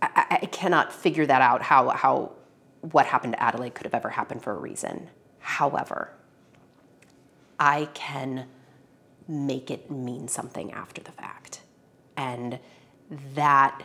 I, 0.00 0.38
I, 0.42 0.46
cannot 0.46 0.92
figure 0.92 1.26
that 1.26 1.42
out 1.42 1.62
how 1.62 1.90
how 1.90 2.32
what 2.92 3.06
happened 3.06 3.32
to 3.32 3.42
Adelaide 3.42 3.74
could 3.74 3.84
have 3.84 3.94
ever 3.94 4.10
happened 4.10 4.42
for 4.42 4.52
a 4.52 4.58
reason. 4.58 5.08
However, 5.38 6.12
I 7.58 7.88
can 7.94 8.46
make 9.28 9.70
it 9.70 9.90
mean 9.90 10.28
something 10.28 10.72
after 10.72 11.02
the 11.02 11.12
fact. 11.12 11.62
And 12.16 12.58
that 13.34 13.82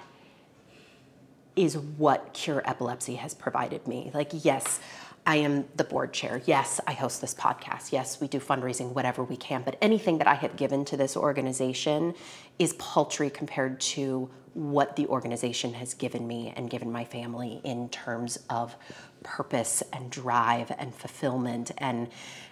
is 1.55 1.77
what 1.77 2.33
Cure 2.33 2.61
Epilepsy 2.65 3.15
has 3.15 3.33
provided 3.33 3.87
me. 3.87 4.11
Like, 4.13 4.31
yes, 4.33 4.79
I 5.25 5.37
am 5.37 5.65
the 5.75 5.83
board 5.83 6.13
chair. 6.13 6.41
Yes, 6.45 6.79
I 6.87 6.93
host 6.93 7.21
this 7.21 7.33
podcast. 7.33 7.91
Yes, 7.91 8.19
we 8.19 8.27
do 8.27 8.39
fundraising, 8.39 8.93
whatever 8.93 9.23
we 9.23 9.37
can. 9.37 9.61
But 9.63 9.77
anything 9.81 10.17
that 10.19 10.27
I 10.27 10.35
have 10.35 10.55
given 10.55 10.85
to 10.85 10.97
this 10.97 11.15
organization 11.15 12.15
is 12.57 12.73
paltry 12.73 13.29
compared 13.29 13.79
to 13.81 14.29
what 14.53 14.95
the 14.97 15.07
organization 15.07 15.73
has 15.75 15.93
given 15.93 16.27
me 16.27 16.53
and 16.55 16.69
given 16.69 16.91
my 16.91 17.05
family 17.05 17.61
in 17.63 17.87
terms 17.89 18.37
of 18.49 18.75
purpose 19.23 19.81
and 19.93 20.09
drive 20.09 20.71
and 20.77 20.93
fulfillment 20.93 21.71
and 21.77 22.09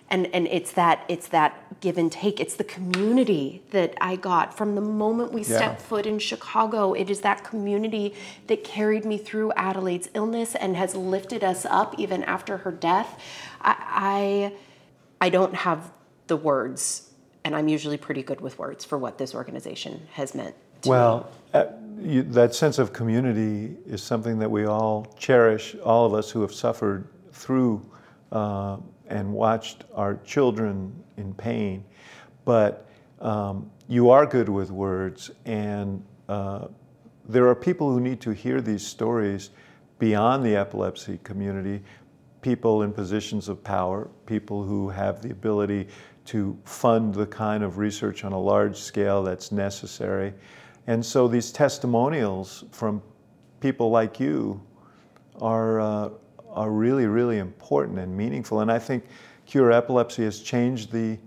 and 0.09 0.27
and 0.33 0.47
it's 0.47 0.71
that 0.73 1.03
it's 1.09 1.27
that 1.27 1.79
give 1.81 1.97
and 1.97 2.11
take 2.11 2.39
it's 2.39 2.55
the 2.55 2.63
community 2.63 3.61
that 3.71 3.93
i 3.99 4.15
got 4.15 4.55
from 4.55 4.75
the 4.75 4.81
moment 4.81 5.33
we 5.33 5.41
Yeah. 5.41 5.57
stepped 5.57 5.81
foot 5.81 6.05
in 6.05 6.19
chicago 6.19 6.93
it 6.93 7.09
is 7.09 7.19
that 7.21 7.43
community 7.43 8.13
that 8.47 8.63
carried 8.63 9.03
me 9.03 9.17
through 9.17 9.51
adelaide's 9.55 10.09
illness 10.13 10.55
and 10.55 10.77
has 10.77 10.95
lifted 10.95 11.43
us 11.43 11.65
up 11.65 11.95
even 11.99 12.23
after 12.23 12.57
her 12.57 12.71
death 12.71 13.19
i 13.61 14.51
i, 15.21 15.25
I 15.25 15.29
don't 15.29 15.55
have 15.55 15.91
the 16.27 16.37
words 16.37 17.09
and 17.43 17.55
i'm 17.55 17.67
usually 17.67 17.97
pretty 17.97 18.23
good 18.23 18.39
with 18.41 18.57
words 18.57 18.85
for 18.85 18.97
what 18.97 19.17
this 19.17 19.35
organization 19.35 20.07
has 20.13 20.33
meant. 20.33 20.55
Well, 20.85 21.29
uh, 21.53 21.65
you, 21.99 22.23
that 22.23 22.55
sense 22.55 22.79
of 22.79 22.93
community 22.93 23.75
is 23.85 24.01
something 24.01 24.39
that 24.39 24.49
we 24.49 24.65
all 24.65 25.13
cherish, 25.17 25.75
all 25.83 26.05
of 26.05 26.13
us 26.13 26.29
who 26.29 26.41
have 26.41 26.53
suffered 26.53 27.07
through 27.33 27.85
uh, 28.31 28.77
and 29.07 29.33
watched 29.33 29.83
our 29.93 30.15
children 30.17 30.93
in 31.17 31.33
pain. 31.33 31.83
But 32.45 32.87
um, 33.19 33.69
you 33.87 34.09
are 34.09 34.25
good 34.25 34.47
with 34.47 34.71
words, 34.71 35.31
and 35.45 36.03
uh, 36.29 36.67
there 37.27 37.47
are 37.47 37.55
people 37.55 37.91
who 37.91 37.99
need 37.99 38.21
to 38.21 38.31
hear 38.31 38.61
these 38.61 38.85
stories 38.85 39.49
beyond 39.97 40.45
the 40.45 40.55
epilepsy 40.55 41.19
community 41.23 41.81
people 42.41 42.83
in 42.83 42.93
positions 42.93 43.49
of 43.49 43.63
power, 43.63 44.09
people 44.25 44.63
who 44.63 44.89
have 44.89 45.21
the 45.21 45.31
ability 45.31 45.87
to 46.25 46.57
fund 46.63 47.13
the 47.13 47.25
kind 47.25 47.63
of 47.63 47.77
research 47.77 48.23
on 48.23 48.31
a 48.31 48.39
large 48.39 48.77
scale 48.77 49.23
that's 49.23 49.51
necessary. 49.51 50.33
And 50.89 51.05
so 51.05 51.27
these 51.27 51.51
testimonials 51.51 52.63
from 52.71 53.03
people 53.59 53.91
like 53.91 54.19
you 54.19 54.59
are, 55.39 55.79
uh, 55.79 56.09
are 56.49 56.71
really, 56.71 57.05
really 57.05 57.37
important 57.37 57.99
and 57.99 58.17
meaningful. 58.17 58.61
And 58.61 58.71
I 58.71 58.79
think 58.79 59.05
Cure 59.45 59.71
Epilepsy 59.71 60.23
has 60.23 60.39
changed 60.39 60.91
the 60.91 61.19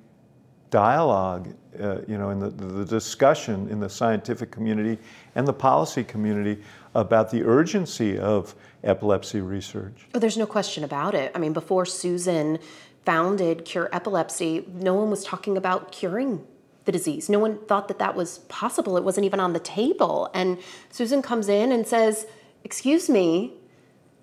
dialogue, 0.70 1.54
uh, 1.80 1.98
you 2.08 2.18
know, 2.18 2.30
in 2.30 2.40
the, 2.40 2.50
the 2.50 2.84
discussion 2.84 3.68
in 3.68 3.78
the 3.78 3.88
scientific 3.88 4.50
community 4.50 4.98
and 5.36 5.46
the 5.46 5.52
policy 5.52 6.02
community 6.02 6.60
about 6.96 7.30
the 7.30 7.44
urgency 7.44 8.18
of 8.18 8.56
epilepsy 8.82 9.42
research. 9.42 10.08
Oh, 10.12 10.18
there's 10.18 10.36
no 10.36 10.46
question 10.46 10.82
about 10.82 11.14
it. 11.14 11.30
I 11.36 11.38
mean, 11.38 11.52
before 11.52 11.86
Susan 11.86 12.58
founded 13.04 13.64
Cure 13.64 13.88
Epilepsy, 13.92 14.66
no 14.74 14.94
one 14.94 15.08
was 15.08 15.22
talking 15.22 15.56
about 15.56 15.92
curing 15.92 16.44
the 16.84 16.92
disease. 16.92 17.28
No 17.28 17.38
one 17.38 17.58
thought 17.66 17.88
that 17.88 17.98
that 17.98 18.14
was 18.14 18.38
possible. 18.48 18.96
It 18.96 19.04
wasn't 19.04 19.26
even 19.26 19.40
on 19.40 19.52
the 19.52 19.60
table. 19.60 20.30
And 20.34 20.58
Susan 20.90 21.22
comes 21.22 21.48
in 21.48 21.72
and 21.72 21.86
says, 21.86 22.26
Excuse 22.64 23.08
me, 23.08 23.54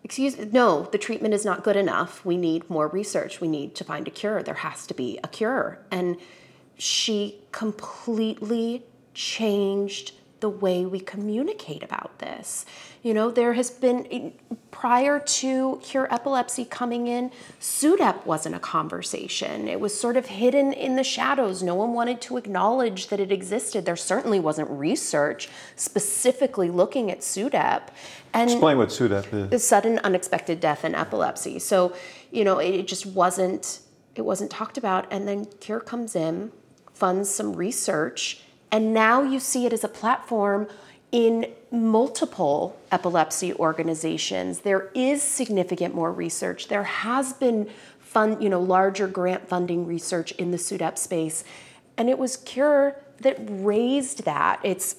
excuse 0.04 0.38
no 0.38 0.84
the 0.92 0.98
treatment 0.98 1.34
is 1.34 1.46
not 1.46 1.64
good 1.64 1.76
enough 1.76 2.24
we 2.24 2.38
need 2.38 2.68
more 2.70 2.88
research 2.88 3.42
we 3.42 3.48
need 3.48 3.76
to 3.76 3.84
find 3.84 4.08
a 4.08 4.12
cure 4.12 4.42
there 4.42 4.54
has 4.54 4.88
to 4.88 4.94
be 4.94 5.20
a 5.24 5.28
cure 5.28 5.80
and 5.92 6.18
she 6.78 7.42
completely 7.52 8.84
changed 9.14 10.14
the 10.40 10.50
way 10.50 10.86
we 10.86 11.00
communicate 11.00 11.84
about 11.84 12.20
this. 12.20 12.66
You 13.04 13.14
know, 13.14 13.32
there 13.32 13.54
has 13.54 13.70
been, 13.70 14.34
prior 14.72 15.20
to 15.20 15.80
Cure 15.84 16.14
Epilepsy 16.14 16.66
coming 16.66 17.08
in, 17.08 17.32
SUDEP 17.60 18.26
wasn't 18.26 18.56
a 18.56 18.60
conversation. 18.60 19.68
It 19.68 19.80
was 19.80 19.98
sort 19.98 20.18
of 20.18 20.28
hidden 20.28 20.74
in 20.74 20.96
the 20.96 21.04
shadows. 21.04 21.64
No 21.64 21.76
one 21.76 21.94
wanted 21.94 22.22
to 22.22 22.38
acknowledge 22.38 23.08
that 23.08 23.20
it 23.20 23.32
existed. 23.32 23.86
There 23.86 23.96
certainly 23.96 24.40
wasn't 24.40 24.70
research 24.70 25.50
specifically 25.76 26.70
looking 26.70 27.12
at 27.12 27.20
SUDEP. 27.20 27.90
And 28.34 28.50
Explain 28.50 28.78
what 28.78 28.90
SUDEP 28.90 29.54
is. 29.54 29.68
Sudden 29.68 30.00
unexpected 30.00 30.60
death 30.60 30.84
in 30.84 30.96
epilepsy. 30.96 31.60
So, 31.60 31.94
you 32.32 32.44
know, 32.44 32.60
it 32.60 32.88
just 32.88 33.06
wasn't, 33.06 33.80
it 34.16 34.24
wasn't 34.24 34.52
talked 34.52 34.78
about. 34.78 35.08
And 35.12 35.28
then 35.28 35.46
Cure 35.60 35.80
comes 35.80 36.16
in, 36.16 36.52
funds 36.94 37.30
some 37.30 37.56
research, 37.56 38.42
and 38.72 38.94
now 38.94 39.24
you 39.24 39.40
see 39.40 39.66
it 39.66 39.74
as 39.74 39.84
a 39.84 39.88
platform 39.88 40.68
in 41.12 41.48
multiple 41.72 42.80
epilepsy 42.92 43.54
organizations. 43.56 44.62
There 44.62 44.90
is 44.94 45.24
significant 45.24 45.96
more 45.96 46.12
research. 46.12 46.68
There 46.68 46.84
has 46.84 47.34
been 47.34 47.70
fund, 48.00 48.44
you 48.44 48.50
know, 48.50 48.62
larger 48.62 49.08
grant 49.08 49.48
funding 49.48 49.86
research 49.86 50.32
in 50.34 50.52
the 50.52 50.58
SUDEP 50.58 50.98
space. 50.98 51.44
And 51.98 52.10
it 52.10 52.18
was 52.18 52.38
Cure 52.38 52.96
that 53.22 53.38
raised 53.40 54.26
that. 54.26 54.60
It's 54.64 54.96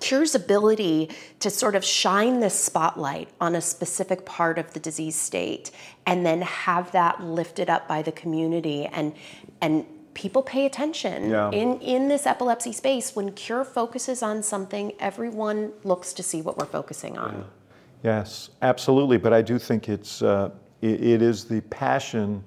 Cure's 0.00 0.34
ability 0.34 1.10
to 1.38 1.50
sort 1.50 1.76
of 1.76 1.84
shine 1.84 2.40
this 2.40 2.58
spotlight 2.58 3.28
on 3.40 3.54
a 3.54 3.60
specific 3.60 4.24
part 4.24 4.58
of 4.58 4.72
the 4.72 4.80
disease 4.80 5.14
state 5.14 5.70
and 6.04 6.26
then 6.26 6.42
have 6.42 6.90
that 6.92 7.22
lifted 7.22 7.70
up 7.70 7.86
by 7.86 8.02
the 8.02 8.10
community 8.10 8.86
and 8.86 9.14
and 9.60 9.86
people 10.14 10.42
pay 10.42 10.66
attention 10.66 11.30
yeah. 11.30 11.50
in 11.50 11.78
in 11.80 12.08
this 12.08 12.26
epilepsy 12.26 12.72
space 12.72 13.14
when 13.14 13.32
cure 13.32 13.64
focuses 13.64 14.22
on 14.22 14.42
something 14.42 14.92
everyone 15.00 15.72
looks 15.82 16.12
to 16.12 16.22
see 16.22 16.40
what 16.40 16.56
we're 16.58 16.66
focusing 16.66 17.18
on 17.18 17.34
yeah. 18.02 18.12
yes 18.12 18.50
absolutely 18.62 19.18
but 19.18 19.32
i 19.32 19.42
do 19.42 19.58
think 19.58 19.88
it's 19.88 20.22
uh, 20.22 20.50
it, 20.80 21.02
it 21.02 21.22
is 21.22 21.44
the 21.44 21.60
passion 21.62 22.42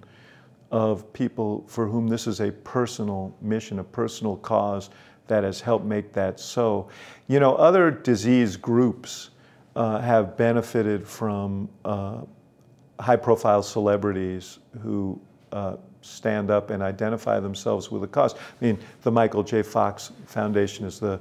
of 0.72 1.12
people 1.14 1.64
for 1.68 1.88
whom 1.88 2.08
this 2.08 2.28
is 2.28 2.40
a 2.40 2.52
personal 2.52 3.36
mission 3.42 3.80
a 3.80 3.84
personal 3.84 4.38
cause 4.38 4.90
that 5.28 5.44
has 5.44 5.62
helped 5.62 5.86
make 5.86 6.14
that 6.14 6.40
so 6.40 6.88
you 7.28 7.40
know 7.40 7.56
other 7.56 7.92
disease 7.92 8.58
groups 8.58 9.32
uh, 9.76 10.00
have 10.02 10.36
benefited 10.38 11.08
from 11.08 11.70
uh, 11.86 12.22
high 13.00 13.16
profile 13.16 13.62
celebrities 13.62 14.60
who 14.82 15.20
uh, 15.52 15.78
stand 16.02 16.52
up 16.52 16.70
and 16.70 16.82
identify 16.82 17.40
themselves 17.40 17.92
with 17.92 18.04
a 18.04 18.08
cause. 18.08 18.34
I 18.36 18.66
mean, 18.66 18.80
the 19.02 19.12
Michael 19.12 19.44
J. 19.44 19.62
Fox 19.62 20.12
Foundation 20.26 20.86
is 20.86 21.00
the 21.00 21.20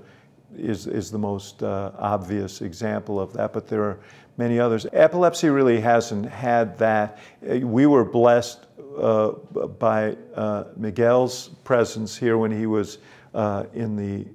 is, 0.57 0.87
is 0.87 1.11
the 1.11 1.19
most 1.19 1.63
uh, 1.63 1.93
obvious 1.99 2.63
example 2.63 3.21
of 3.21 3.33
that, 3.35 3.53
but 3.53 3.67
there 3.67 3.83
are 3.83 3.99
many 4.37 4.59
others. 4.59 4.87
Epilepsy 4.93 5.49
really 5.49 5.81
hasn't 5.81 6.27
had 6.27 6.79
that. 6.79 7.19
We 7.43 7.87
were 7.87 8.05
blessed 8.05 8.67
uh, 8.99 9.33
by 9.79 10.17
uh, 10.35 10.65
Miguel's 10.77 11.49
presence 11.65 12.17
here 12.17 12.39
when 12.39 12.51
he 12.51 12.67
was 12.67 12.99
uh, 13.35 13.65
in 13.75 13.97
the 13.97 14.27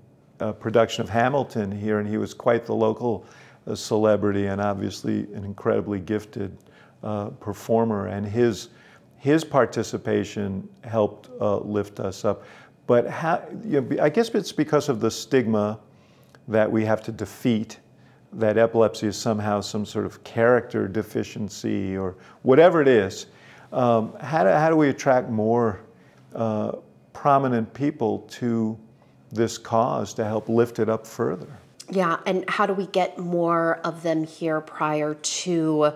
uh, 0.44 0.52
production 0.54 1.02
of 1.02 1.10
Hamilton 1.10 1.72
here, 1.72 2.00
and 2.00 2.08
he 2.08 2.18
was 2.18 2.34
quite 2.34 2.66
the 2.66 2.76
local 2.76 3.26
uh, 3.68 3.76
celebrity 3.76 4.48
and 4.48 4.62
obviously 4.62 5.22
an 5.34 5.44
incredibly 5.44 6.00
gifted 6.00 6.58
performer. 7.40 8.08
And 8.08 8.28
his 8.28 8.70
his 9.22 9.44
participation 9.44 10.68
helped 10.84 11.30
uh, 11.40 11.58
lift 11.58 12.00
us 12.00 12.26
up. 12.26 12.44
But 12.88 13.08
how, 13.08 13.44
you 13.64 13.82
know, 13.82 14.04
I 14.04 14.10
guess 14.10 14.30
it's 14.30 14.52
because 14.52 14.90
of 14.90 15.00
the 15.00 15.12
stigma 15.12 15.80
that 16.48 16.70
we 16.70 16.84
have 16.86 17.04
to 17.04 17.12
defeat 17.12 17.78
that 18.34 18.58
epilepsy 18.58 19.06
is 19.06 19.16
somehow 19.16 19.62
some 19.62 19.86
sort 19.86 20.08
of 20.08 20.24
character 20.24 20.88
deficiency 20.88 21.96
or 21.96 22.16
whatever 22.42 22.82
it 22.82 22.88
is. 22.88 23.28
Um, 23.72 24.16
how, 24.20 24.44
do, 24.44 24.50
how 24.50 24.70
do 24.72 24.76
we 24.76 24.90
attract 24.90 25.30
more 25.30 25.82
uh, 26.34 26.72
prominent 27.14 27.72
people 27.76 28.20
to 28.32 28.76
this 29.32 29.60
cause 29.60 30.16
to 30.16 30.26
help 30.26 30.50
lift 30.50 30.80
it 30.80 30.90
up 30.90 31.06
further? 31.06 31.60
Yeah, 31.92 32.18
and 32.26 32.44
how 32.50 32.66
do 32.66 32.74
we 32.74 32.88
get 32.88 33.20
more 33.20 33.76
of 33.84 34.02
them 34.02 34.24
here 34.24 34.62
prior 34.62 35.14
to 35.14 35.94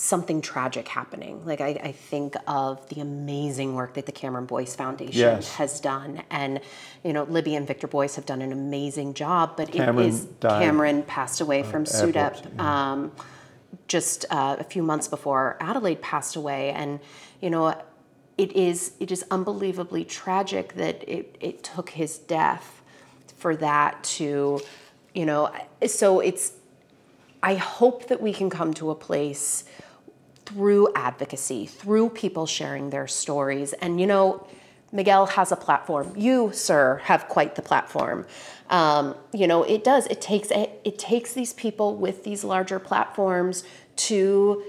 something 0.00 0.40
tragic 0.40 0.88
happening. 0.88 1.44
Like 1.44 1.60
I, 1.60 1.68
I, 1.68 1.92
think 1.92 2.34
of 2.46 2.88
the 2.88 3.00
amazing 3.00 3.74
work 3.74 3.94
that 3.94 4.06
the 4.06 4.12
Cameron 4.12 4.46
Boyce 4.46 4.74
Foundation 4.74 5.20
yes. 5.20 5.54
has 5.56 5.78
done, 5.78 6.22
and 6.30 6.60
you 7.04 7.12
know 7.12 7.24
Libby 7.24 7.54
and 7.54 7.66
Victor 7.66 7.86
Boyce 7.86 8.16
have 8.16 8.24
done 8.24 8.40
an 8.40 8.52
amazing 8.52 9.14
job. 9.14 9.56
But 9.56 9.72
Cameron 9.72 10.06
it 10.06 10.08
is 10.08 10.24
died. 10.24 10.62
Cameron 10.62 11.02
passed 11.02 11.40
away 11.40 11.62
from 11.62 11.84
SUDEP 11.84 12.58
um, 12.58 13.12
just 13.88 14.24
uh, 14.30 14.56
a 14.58 14.64
few 14.64 14.82
months 14.82 15.06
before 15.06 15.58
Adelaide 15.60 16.00
passed 16.00 16.34
away, 16.34 16.70
and 16.70 16.98
you 17.42 17.50
know 17.50 17.74
it 18.38 18.52
is 18.52 18.92
it 19.00 19.12
is 19.12 19.22
unbelievably 19.30 20.06
tragic 20.06 20.74
that 20.74 21.06
it, 21.06 21.36
it 21.40 21.62
took 21.62 21.90
his 21.90 22.16
death 22.16 22.80
for 23.36 23.54
that 23.54 24.02
to 24.02 24.60
you 25.14 25.26
know 25.26 25.52
so 25.86 26.20
it's 26.20 26.54
I 27.42 27.54
hope 27.54 28.08
that 28.08 28.20
we 28.20 28.32
can 28.32 28.50
come 28.50 28.74
to 28.74 28.90
a 28.90 28.94
place 28.94 29.64
through 30.50 30.92
advocacy, 30.94 31.64
through 31.66 32.10
people 32.10 32.44
sharing 32.44 32.90
their 32.90 33.06
stories. 33.06 33.72
And 33.74 34.00
you 34.00 34.06
know, 34.06 34.46
Miguel 34.92 35.26
has 35.26 35.52
a 35.52 35.56
platform. 35.56 36.12
You, 36.16 36.50
sir, 36.52 37.00
have 37.04 37.28
quite 37.28 37.54
the 37.54 37.62
platform. 37.62 38.26
Um, 38.68 39.14
you 39.32 39.46
know, 39.46 39.62
it 39.62 39.84
does. 39.84 40.06
It 40.06 40.20
takes 40.20 40.50
it 40.50 40.98
takes 40.98 41.32
these 41.32 41.52
people 41.52 41.94
with 41.94 42.24
these 42.24 42.42
larger 42.42 42.80
platforms 42.80 43.62
to 43.96 44.64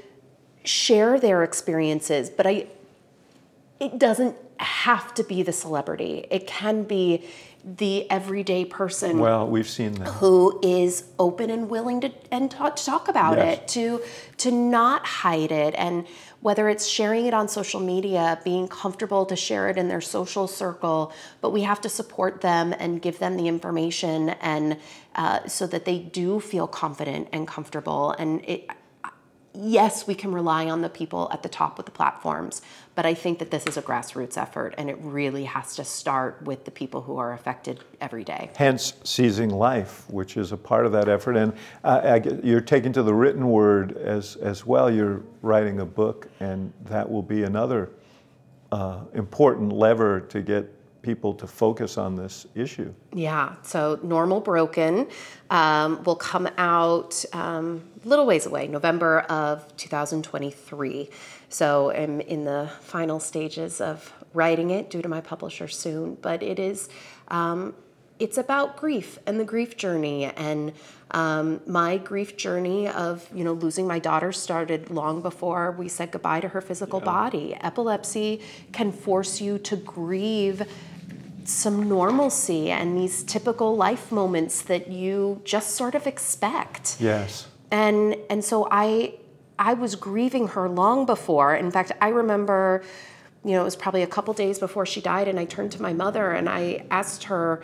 share 0.64 1.20
their 1.20 1.44
experiences. 1.44 2.30
But 2.30 2.46
I, 2.46 2.68
it 3.80 3.98
doesn't 3.98 4.36
have 4.58 5.16
to 5.16 5.24
be 5.24 5.42
the 5.42 5.52
celebrity. 5.52 6.28
It 6.30 6.46
can 6.46 6.84
be 6.84 7.28
the 7.64 8.10
everyday 8.10 8.66
person. 8.66 9.20
Well, 9.20 9.48
we've 9.48 9.70
seen 9.70 9.94
that. 9.96 10.08
Who 10.08 10.60
is 10.64 11.06
open 11.20 11.50
and 11.50 11.70
willing 11.70 12.02
to 12.02 12.12
and 12.32 12.50
talk, 12.50 12.76
to 12.78 12.86
talk 12.86 13.08
about 13.08 13.38
yes. 13.38 13.60
it, 13.60 13.68
to 13.70 14.02
to 14.38 14.52
not 14.52 15.06
hide 15.06 15.52
it, 15.52 15.76
and 15.78 16.08
whether 16.42 16.70
it's 16.70 16.88
sharing 16.88 17.28
it 17.28 17.34
on 17.34 17.48
social 17.48 17.80
media, 17.80 18.40
being 18.44 18.68
comfortable 18.68 19.26
to 19.28 19.36
share 19.36 19.70
it 19.70 19.78
in 19.78 19.88
their 19.88 20.02
social 20.02 20.48
circle, 20.48 21.14
but 21.40 21.52
we 21.52 21.62
have 21.62 21.80
to 21.82 21.90
support 21.90 22.42
them 22.42 22.74
and 22.80 23.02
give 23.02 23.20
them 23.20 23.38
the 23.38 23.48
information, 23.48 24.30
and 24.42 24.78
uh, 25.16 25.48
so 25.48 25.68
that 25.68 25.86
they 25.86 26.00
do 26.00 26.40
feel 26.40 26.68
confident 26.68 27.28
and 27.32 27.48
comfortable. 27.48 28.12
And 28.12 28.44
it, 28.46 28.70
yes, 29.54 30.08
we 30.08 30.16
can 30.16 30.32
rely 30.32 30.70
on 30.70 30.82
the 30.82 30.90
people 30.90 31.30
at 31.32 31.44
the 31.44 31.50
top 31.50 31.78
with 31.78 31.86
the 31.86 31.92
platforms, 31.92 32.62
but 32.96 33.06
I 33.06 33.14
think 33.14 33.40
that 33.40 33.52
this 33.52 33.66
is 33.66 33.78
a 33.78 33.82
grassroots 33.82 34.38
effort 34.38 34.74
and 34.78 34.90
it 34.90 34.98
really 35.00 35.46
has 35.46 35.76
to 35.76 35.84
start 35.84 36.42
with 36.44 36.66
the 36.66 36.72
people 36.72 37.02
who 37.02 37.18
are 37.18 37.34
affected 37.34 37.84
every 38.00 38.24
day. 38.24 38.50
Hence, 38.56 38.94
seizing 39.04 39.50
life, 39.50 40.10
which 40.10 40.38
is 40.38 40.52
a 40.52 40.58
part 40.58 40.86
of 40.86 40.92
that 40.94 41.10
effort. 41.10 41.36
And 41.36 41.54
uh, 41.84 42.20
you're 42.44 42.62
taking 42.62 42.94
to 42.94 43.04
the 43.04 43.14
written 43.14 43.48
word 43.48 43.98
as, 43.98 44.36
as 44.38 44.66
well. 44.66 44.92
You're 44.92 45.22
writing 45.42 45.80
a 45.80 45.86
book, 45.86 46.28
and 46.40 46.72
that 46.86 47.10
will 47.10 47.24
be 47.24 47.44
another 47.44 47.90
uh, 48.72 49.02
important 49.14 49.74
lever 49.74 50.22
to 50.22 50.42
get 50.42 50.74
people 51.02 51.34
to 51.34 51.48
focus 51.48 51.98
on 51.98 52.16
this 52.16 52.46
issue. 52.56 52.94
Yeah, 53.14 53.56
so 53.64 54.00
Normal 54.04 54.40
Broken 54.40 55.08
um, 55.50 56.04
will 56.04 56.16
come 56.16 56.48
out 56.58 57.26
um, 57.34 57.84
little 58.04 58.26
ways 58.26 58.46
away, 58.46 58.68
November 58.68 59.22
of 59.22 59.76
2023. 59.78 61.10
So 61.50 61.92
I'm 61.92 62.22
in 62.22 62.46
the 62.46 62.72
final 62.82 63.20
stages 63.20 63.82
of 63.82 64.14
writing 64.34 64.70
it 64.70 64.90
due 64.90 65.02
to 65.02 65.10
my 65.10 65.22
publisher 65.22 65.68
soon, 65.68 66.16
but 66.16 66.44
it 66.44 66.60
is. 66.60 66.90
Um, 67.28 67.74
it's 68.22 68.38
about 68.38 68.78
grief 68.78 69.10
and 69.26 69.40
the 69.40 69.44
grief 69.54 69.72
journey 69.84 70.26
and 70.26 70.72
um, 71.22 71.60
my 71.66 71.98
grief 71.98 72.38
journey 72.38 72.88
of 72.88 73.28
you 73.34 73.44
know 73.44 73.54
losing 73.54 73.86
my 73.88 74.00
daughter 74.10 74.32
started 74.32 74.90
long 74.90 75.22
before 75.30 75.72
we 75.72 75.88
said 75.98 76.12
goodbye 76.12 76.40
to 76.40 76.50
her 76.56 76.62
physical 76.62 77.00
body 77.02 77.48
epilepsy 77.62 78.30
can 78.72 78.92
force 78.92 79.42
you 79.42 79.58
to 79.58 79.76
grieve 79.76 80.60
some 81.44 81.90
normalcy 81.90 82.70
and 82.70 82.96
these 82.96 83.24
typical 83.24 83.76
life 83.76 84.12
moments 84.12 84.62
that 84.62 84.84
you 84.90 85.42
just 85.44 85.70
sort 85.82 85.96
of 85.96 86.06
expect 86.14 86.98
Yes. 87.00 87.48
and 87.72 88.16
and 88.30 88.42
so 88.52 88.68
I 88.72 89.16
I 89.60 89.74
was 89.74 89.96
grieving 89.96 90.48
her 90.56 90.68
long 90.68 91.06
before. 91.06 91.54
In 91.56 91.70
fact, 91.70 91.92
I 92.02 92.10
remember, 92.22 92.82
you 93.46 93.52
know, 93.52 93.62
it 93.62 93.64
was 93.72 93.76
probably 93.76 94.02
a 94.02 94.08
couple 94.16 94.34
days 94.34 94.58
before 94.58 94.88
she 94.88 95.02
died, 95.02 95.28
and 95.28 95.38
I 95.40 95.46
turned 95.46 95.72
to 95.74 95.82
my 95.88 95.94
mother 95.94 96.32
and 96.32 96.50
I 96.50 96.84
asked 96.90 97.26
her, 97.26 97.62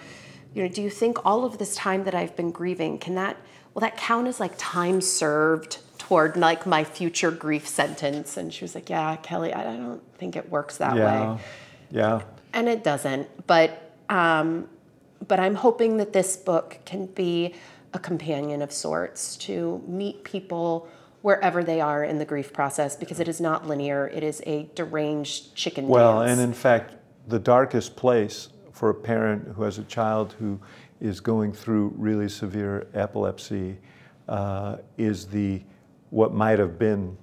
you 0.53 0.63
know, 0.63 0.69
do 0.69 0.81
you 0.81 0.89
think 0.89 1.25
all 1.25 1.45
of 1.45 1.57
this 1.57 1.75
time 1.75 2.03
that 2.05 2.15
I've 2.15 2.35
been 2.35 2.51
grieving 2.51 2.97
can 2.97 3.15
that 3.15 3.37
will 3.73 3.81
that 3.81 3.97
count 3.97 4.27
as 4.27 4.39
like 4.39 4.53
time 4.57 5.01
served 5.01 5.79
toward 5.99 6.35
like 6.37 6.65
my 6.65 6.83
future 6.83 7.31
grief 7.31 7.67
sentence? 7.67 8.37
And 8.37 8.53
she 8.53 8.63
was 8.63 8.73
like, 8.75 8.89
yeah, 8.89 9.15
Kelly, 9.17 9.53
I 9.53 9.61
I 9.73 9.77
don't 9.77 10.01
think 10.17 10.35
it 10.35 10.49
works 10.49 10.77
that 10.77 10.95
Yeah. 10.95 11.33
way 11.35 11.41
Yeah. 11.91 12.21
and 12.53 12.67
it 12.67 12.83
doesn't. 12.83 13.45
But 13.47 13.91
um, 14.09 14.69
but 15.27 15.39
I'm 15.39 15.55
hoping 15.55 15.97
that 15.97 16.13
this 16.13 16.37
book 16.37 16.77
can 16.85 17.07
be 17.07 17.53
a 17.93 17.99
companion 17.99 18.61
of 18.61 18.71
sorts 18.71 19.35
to 19.37 19.81
meet 19.87 20.23
people 20.23 20.87
wherever 21.23 21.63
they 21.63 21.81
are 21.81 22.03
in 22.03 22.19
the 22.19 22.25
grief 22.25 22.53
process 22.53 22.95
because 22.95 23.19
it 23.19 23.27
is 23.27 23.41
not 23.41 23.67
linear. 23.67 24.07
It 24.07 24.23
is 24.23 24.41
a 24.45 24.69
deranged 24.75 25.55
chicken 25.55 25.87
Well, 25.87 26.19
dance. 26.19 26.31
and 26.31 26.41
in 26.41 26.53
fact, 26.53 26.93
the 27.27 27.39
darkest 27.39 27.95
place 27.95 28.49
for 28.77 28.91
a 28.91 28.93
parent 28.93 29.47
who 29.55 29.63
has 29.63 29.79
a 29.79 29.83
child 29.85 30.35
who 30.37 30.59
is 31.01 31.19
going 31.19 31.51
through 31.51 31.91
really 31.97 32.29
severe 32.29 32.87
epilepsy 32.93 33.75
uh, 34.29 34.77
is 34.97 35.25
the 35.25 35.61
what 36.11 36.31
might 36.33 36.59
have 36.59 36.77
been 36.77 37.17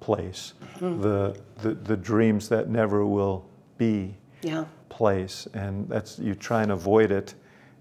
place, 0.00 0.52
the, 0.80 1.36
the 1.62 1.74
the 1.74 1.96
dreams 1.96 2.48
that 2.48 2.68
never 2.68 3.04
will 3.04 3.44
be 3.78 4.14
yeah. 4.42 4.64
place, 4.88 5.48
and 5.54 5.88
that's 5.88 6.18
you 6.18 6.34
try 6.34 6.62
and 6.62 6.72
avoid 6.72 7.10
it 7.10 7.34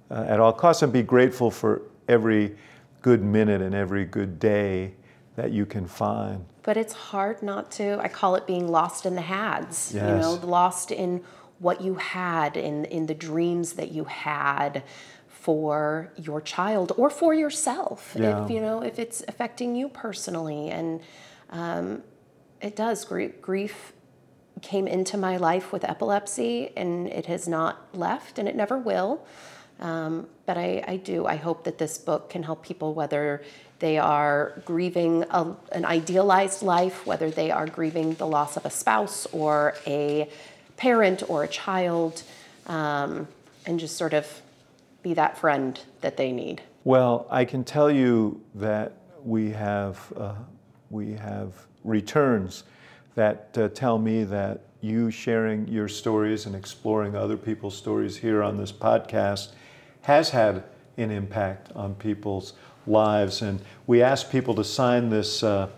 uh, 0.10 0.26
at 0.28 0.40
all 0.40 0.54
costs, 0.54 0.82
and 0.82 0.92
be 0.92 1.04
grateful 1.04 1.52
for 1.52 1.84
every 2.08 2.56
good 3.02 3.22
minute 3.22 3.62
and 3.62 3.76
every 3.76 4.06
good 4.06 4.40
day 4.40 4.94
that 5.36 5.52
you 5.52 5.66
can 5.66 5.86
find. 5.86 6.44
But 6.63 6.78
it's 6.78 6.94
hard 6.94 7.44
not 7.44 7.72
to. 7.74 8.00
I 8.00 8.08
call 8.08 8.36
it 8.36 8.48
being 8.48 8.68
lost 8.68 9.06
in 9.06 9.16
the 9.16 9.22
hads. 9.22 9.94
You 9.94 10.02
know, 10.02 10.34
Yes. 10.34 10.44
lost 10.44 10.92
in 10.92 11.24
what 11.60 11.82
you 11.82 11.96
had, 11.96 12.58
in 12.58 12.86
in 12.86 13.06
the 13.06 13.15
dreams 13.15 13.74
that 13.74 13.91
you 13.91 14.06
had 14.06 14.84
for 15.28 16.12
your 16.17 16.41
child 16.41 16.91
or 16.98 17.10
for 17.10 17.34
yourself. 17.34 18.15
Yeah. 18.20 18.43
If 18.43 18.52
you 18.52 18.60
know, 18.60 18.84
if 18.84 19.00
it's 19.00 19.24
affecting 19.28 19.76
you 19.76 19.89
personally, 19.89 20.70
and 20.70 21.02
um, 21.50 22.04
it 22.62 22.76
does. 22.76 23.06
Grief, 23.06 23.41
grief 23.41 23.93
came 24.62 24.88
into 24.88 25.17
my 25.17 25.38
life 25.38 25.72
with 25.72 25.84
epilepsy, 25.84 26.72
and 26.76 27.08
it 27.08 27.28
has 27.28 27.48
not 27.48 27.88
left, 27.93 28.39
and 28.39 28.48
it 28.48 28.56
never 28.56 28.78
will. 28.78 29.26
Um, 29.80 30.28
but 30.46 30.58
I, 30.58 30.84
I 30.88 30.98
do. 30.98 31.26
I 31.26 31.36
hope 31.36 31.63
that 31.65 31.78
this 31.78 31.98
book 31.98 32.30
can 32.30 32.43
help 32.43 32.63
people, 32.63 32.93
whether 32.93 33.43
they 33.80 33.98
are 34.00 34.62
grieving 34.65 35.24
a, 35.30 35.56
an 35.72 35.86
idealized 35.86 36.63
life, 36.63 37.06
whether 37.06 37.30
they 37.30 37.52
are 37.52 37.67
grieving 37.67 38.15
the 38.15 38.26
loss 38.26 38.58
of 38.58 38.65
a 38.65 38.72
spouse 38.72 39.28
or 39.32 39.76
a 39.86 40.30
parent 40.78 41.24
or 41.30 41.44
a 41.44 41.48
child, 41.48 42.24
um, 42.68 43.28
and 43.66 43.80
just 43.80 43.98
sort 43.98 44.13
of 44.13 44.42
be 45.04 45.13
that 45.13 45.38
friend 45.38 45.80
that 46.02 46.18
they 46.18 46.32
need. 46.32 46.62
Well, 46.84 47.28
I 47.30 47.44
can 47.46 47.63
tell 47.63 47.92
you 47.92 48.42
that 48.56 48.94
we 49.24 49.52
have 49.52 50.13
uh, 50.16 50.36
we 50.90 51.13
have 51.13 51.54
returns 51.84 52.63
that 53.16 53.58
uh, 53.58 53.68
tell 53.70 53.98
me 53.98 54.24
that 54.24 54.62
you 54.82 55.10
sharing 55.10 55.68
your 55.68 55.88
stories 55.88 56.46
and 56.46 56.56
exploring 56.56 57.16
other 57.16 57.36
people's 57.36 57.76
stories 57.76 58.16
here 58.16 58.44
on 58.44 58.58
this 58.58 58.72
podcast 58.72 59.50
has 60.02 60.30
had 60.30 60.63
an 60.98 61.12
impact 61.12 61.72
on 61.76 61.96
people's 61.96 62.54
lives. 62.86 63.42
And 63.42 63.60
we 63.88 64.02
ask 64.02 64.30
people 64.30 64.54
to 64.56 64.63
sign 64.63 65.10
this 65.10 65.44
uh, 65.44 65.70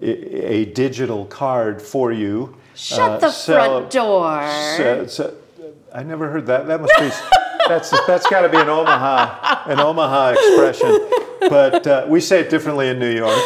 a, 0.00 0.54
a 0.54 0.64
digital 0.66 1.26
card 1.26 1.82
for 1.82 2.12
you. 2.12 2.56
Shut 2.74 2.98
Uh, 3.10 3.18
the 3.18 3.32
front 3.32 3.90
door. 3.90 4.42
Ce- 5.06 5.12
ce- 5.16 5.34
I 5.94 6.02
never 6.02 6.28
heard 6.30 6.46
that. 6.46 6.66
That 6.66 6.80
must 6.80 6.92
be. 6.98 7.10
That's 7.68 7.90
that's 8.06 8.28
got 8.28 8.42
to 8.42 8.48
be 8.48 8.58
an 8.58 8.68
Omaha 8.68 9.70
an 9.70 9.80
Omaha 9.80 10.30
expression, 10.36 11.08
but 11.48 11.86
uh, 11.86 12.04
we 12.08 12.20
say 12.20 12.40
it 12.40 12.50
differently 12.50 12.88
in 12.88 12.98
New 12.98 13.14
York. 13.14 13.38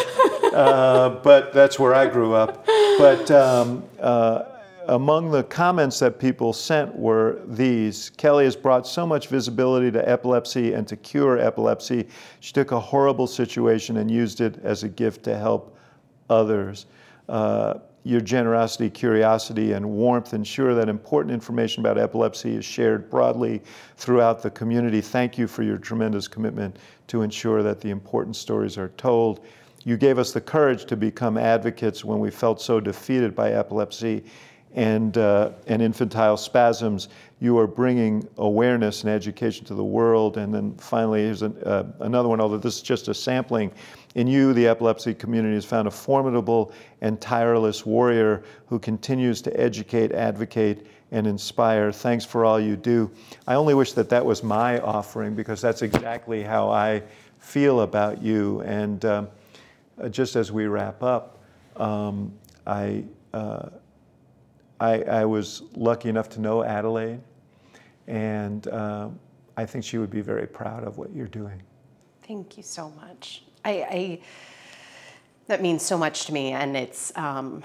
Uh, 0.53 1.11
but 1.23 1.53
that's 1.53 1.79
where 1.79 1.95
I 1.95 2.07
grew 2.07 2.33
up. 2.35 2.65
But 2.99 3.31
um, 3.31 3.85
uh, 4.01 4.45
among 4.89 5.31
the 5.31 5.45
comments 5.45 5.99
that 6.01 6.19
people 6.19 6.53
sent 6.53 6.97
were 6.97 7.39
these 7.47 8.11
Kelly 8.17 8.45
has 8.47 8.57
brought 8.57 8.87
so 8.89 9.07
much 9.07 9.29
visibility 9.29 9.91
to 9.93 10.09
epilepsy 10.09 10.73
and 10.73 10.89
to 10.89 10.97
cure 10.97 11.39
epilepsy. 11.39 12.09
She 12.41 12.53
took 12.53 12.73
a 12.73 12.81
horrible 12.81 13.27
situation 13.29 13.99
and 13.99 14.11
used 14.11 14.41
it 14.41 14.59
as 14.65 14.83
a 14.83 14.89
gift 14.89 15.23
to 15.25 15.37
help 15.37 15.77
others. 16.29 16.87
Uh, 17.29 17.75
your 18.09 18.23
generosity, 18.23 18.89
curiosity, 18.89 19.73
and 19.73 19.85
warmth 19.85 20.33
ensure 20.33 20.75
that 20.75 20.89
important 20.89 21.33
information 21.33 21.81
about 21.81 21.99
epilepsy 21.99 22.57
is 22.57 22.65
shared 22.65 23.11
broadly 23.11 23.61
throughout 23.97 24.43
the 24.43 24.51
community. 24.51 25.03
Thank 25.03 25.37
you 25.37 25.47
for 25.47 25.63
your 25.63 25.77
tremendous 25.77 26.27
commitment 26.27 26.79
to 27.09 27.21
ensure 27.21 27.63
that 27.63 27.83
the 27.83 27.91
important 27.91 28.35
stories 28.35 28.79
are 28.79 28.89
told. 28.97 29.45
You 29.85 29.99
gave 29.99 30.19
us 30.19 30.33
the 30.33 30.41
courage 30.41 30.87
to 30.87 30.97
become 30.97 31.37
advocates 31.37 32.03
when 32.03 32.19
we 32.19 32.31
felt 32.31 32.63
so 32.63 32.81
defeated 32.81 33.35
by 33.35 33.53
epilepsy 33.53 34.25
and, 34.75 35.19
uh, 35.19 35.51
and 35.67 35.83
infantile 35.83 36.39
spasms. 36.39 37.11
You 37.41 37.59
are 37.59 37.67
bringing 37.67 38.27
awareness 38.39 39.03
and 39.03 39.13
education 39.13 39.67
to 39.67 39.75
the 39.75 39.85
world. 39.85 40.39
And 40.39 40.55
then 40.55 40.75
finally, 40.77 41.25
here's 41.25 41.43
an, 41.43 41.55
uh, 41.63 41.85
another 42.01 42.31
one, 42.31 42.41
although 42.41 42.57
this 42.57 42.77
is 42.77 42.83
just 42.83 43.09
a 43.09 43.15
sampling. 43.15 43.71
In 44.15 44.27
you, 44.27 44.53
the 44.53 44.67
epilepsy 44.67 45.15
community 45.15 45.55
has 45.55 45.65
found 45.65 45.87
a 45.87 45.91
formidable 45.91 46.73
and 47.01 47.21
tireless 47.21 47.85
warrior 47.85 48.43
who 48.67 48.79
continues 48.79 49.43
to 49.43 49.61
educate, 49.61 50.13
advocate, 50.13 50.87
and 51.11 51.27
inspire. 51.27 51.93
Thanks 51.93 52.25
for 52.25 52.45
all 52.45 52.59
you 52.59 52.77
do. 52.77 53.11
I 53.47 53.55
only 53.55 53.75
wish 53.75 53.93
that 53.93 54.09
that 54.11 54.25
was 54.25 54.43
my 54.43 54.81
offering 54.81 55.35
because 55.35 55.61
that's 55.61 55.83
exactly 55.83 56.43
how 56.43 56.71
I 56.71 57.03
feel 57.39 57.83
about 57.83 58.23
you. 58.23 58.61
And 58.63 59.05
um, 59.05 59.29
uh, 60.03 60.09
just 60.09 60.37
as 60.37 60.51
we 60.51 60.67
wrap 60.67 61.03
up, 61.03 61.39
um, 61.77 62.33
I, 62.67 63.05
uh, 63.33 63.69
I, 64.81 65.03
I 65.03 65.25
was 65.25 65.63
lucky 65.75 66.09
enough 66.09 66.29
to 66.31 66.41
know 66.41 66.63
Adelaide, 66.63 67.21
and 68.07 68.67
um 68.69 69.19
I 69.59 69.67
think 69.67 69.85
she 69.85 69.99
would 69.99 70.11
be 70.11 70.21
very 70.21 70.47
proud 70.47 70.85
of 70.85 70.99
what 70.99 71.13
you're 71.13 71.27
doing. 71.27 71.61
Thank 72.23 72.57
you 72.57 72.63
so 72.63 72.91
much. 72.91 73.43
I, 73.65 73.71
I 73.71 74.21
that 75.47 75.63
means 75.63 75.83
so 75.83 75.97
much 75.97 76.27
to 76.27 76.33
me, 76.33 76.53
and 76.53 76.77
it's 76.77 77.17
um, 77.17 77.63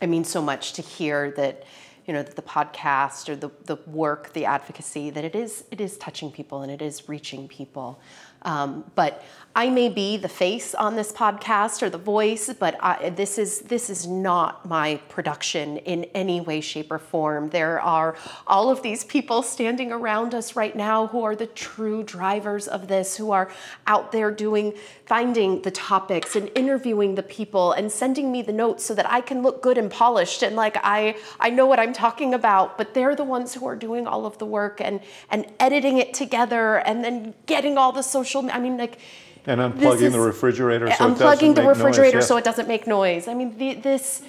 it 0.00 0.08
means 0.08 0.28
so 0.28 0.40
much 0.40 0.72
to 0.74 0.82
hear 0.82 1.30
that 1.32 1.64
you 2.06 2.14
know 2.14 2.22
that 2.22 2.36
the 2.36 2.42
podcast 2.42 3.28
or 3.28 3.36
the 3.36 3.50
the 3.64 3.76
work, 3.86 4.32
the 4.32 4.46
advocacy, 4.46 5.10
that 5.10 5.24
it 5.24 5.34
is 5.34 5.64
it 5.70 5.80
is 5.80 5.98
touching 5.98 6.30
people 6.30 6.62
and 6.62 6.72
it 6.72 6.82
is 6.82 7.08
reaching 7.08 7.48
people. 7.48 8.00
Um, 8.42 8.90
but 8.94 9.22
I 9.54 9.68
may 9.68 9.88
be 9.88 10.16
the 10.16 10.28
face 10.28 10.76
on 10.76 10.94
this 10.94 11.10
podcast 11.10 11.82
or 11.82 11.90
the 11.90 11.98
voice, 11.98 12.54
but 12.56 12.76
I, 12.80 13.10
this 13.10 13.36
is 13.36 13.62
this 13.62 13.90
is 13.90 14.06
not 14.06 14.64
my 14.64 15.00
production 15.08 15.78
in 15.78 16.04
any 16.14 16.40
way, 16.40 16.60
shape, 16.60 16.92
or 16.92 17.00
form. 17.00 17.50
There 17.50 17.80
are 17.80 18.14
all 18.46 18.70
of 18.70 18.82
these 18.82 19.02
people 19.02 19.42
standing 19.42 19.90
around 19.90 20.34
us 20.34 20.54
right 20.54 20.74
now 20.76 21.08
who 21.08 21.24
are 21.24 21.34
the 21.34 21.48
true 21.48 22.04
drivers 22.04 22.68
of 22.68 22.86
this, 22.86 23.16
who 23.16 23.32
are 23.32 23.50
out 23.88 24.12
there 24.12 24.30
doing, 24.30 24.72
finding 25.04 25.62
the 25.62 25.72
topics 25.72 26.36
and 26.36 26.48
interviewing 26.54 27.16
the 27.16 27.24
people 27.24 27.72
and 27.72 27.90
sending 27.90 28.30
me 28.30 28.42
the 28.42 28.52
notes 28.52 28.84
so 28.84 28.94
that 28.94 29.10
I 29.10 29.20
can 29.20 29.42
look 29.42 29.62
good 29.62 29.78
and 29.78 29.90
polished 29.90 30.44
and 30.44 30.54
like 30.54 30.76
I 30.84 31.16
I 31.40 31.50
know 31.50 31.66
what 31.66 31.80
I'm 31.80 31.92
talking 31.92 32.34
about. 32.34 32.78
But 32.78 32.94
they're 32.94 33.16
the 33.16 33.24
ones 33.24 33.54
who 33.54 33.66
are 33.66 33.76
doing 33.76 34.06
all 34.06 34.26
of 34.26 34.38
the 34.38 34.46
work 34.46 34.80
and 34.80 35.00
and 35.28 35.44
editing 35.58 35.98
it 35.98 36.14
together 36.14 36.76
and 36.76 37.02
then 37.02 37.34
getting 37.46 37.76
all 37.76 37.90
the 37.90 38.02
social. 38.02 38.29
I 38.36 38.58
mean, 38.60 38.76
like 38.78 38.98
And 39.46 39.60
unplugging 39.60 40.02
is- 40.02 40.12
the 40.12 40.20
refrigerator 40.20 40.86
so 40.86 40.92
it 40.92 40.98
doesn't 40.98 41.16
unplugging 41.18 41.54
the 41.54 41.62
make 41.62 41.66
noise, 41.66 41.76
refrigerator 41.78 42.18
yes. 42.18 42.28
so 42.28 42.36
it 42.36 42.44
doesn't 42.44 42.68
make 42.68 42.86
noise. 42.86 43.28
I 43.28 43.34
mean, 43.34 43.56
the, 43.58 43.74
this, 43.74 44.22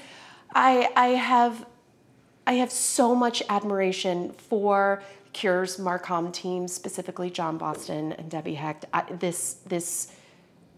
I, 0.53 0.89
I 0.95 1.07
have, 1.09 1.65
I 2.47 2.53
have 2.53 2.71
so 2.71 3.13
much 3.15 3.43
admiration 3.49 4.31
for 4.33 5.03
Cure's 5.33 5.77
Marcom 5.77 6.33
team, 6.33 6.67
specifically 6.67 7.29
John 7.29 7.57
Boston 7.57 8.11
and 8.13 8.29
Debbie 8.29 8.55
Hecht. 8.55 8.85
I, 8.93 9.03
this, 9.11 9.53
this 9.65 10.11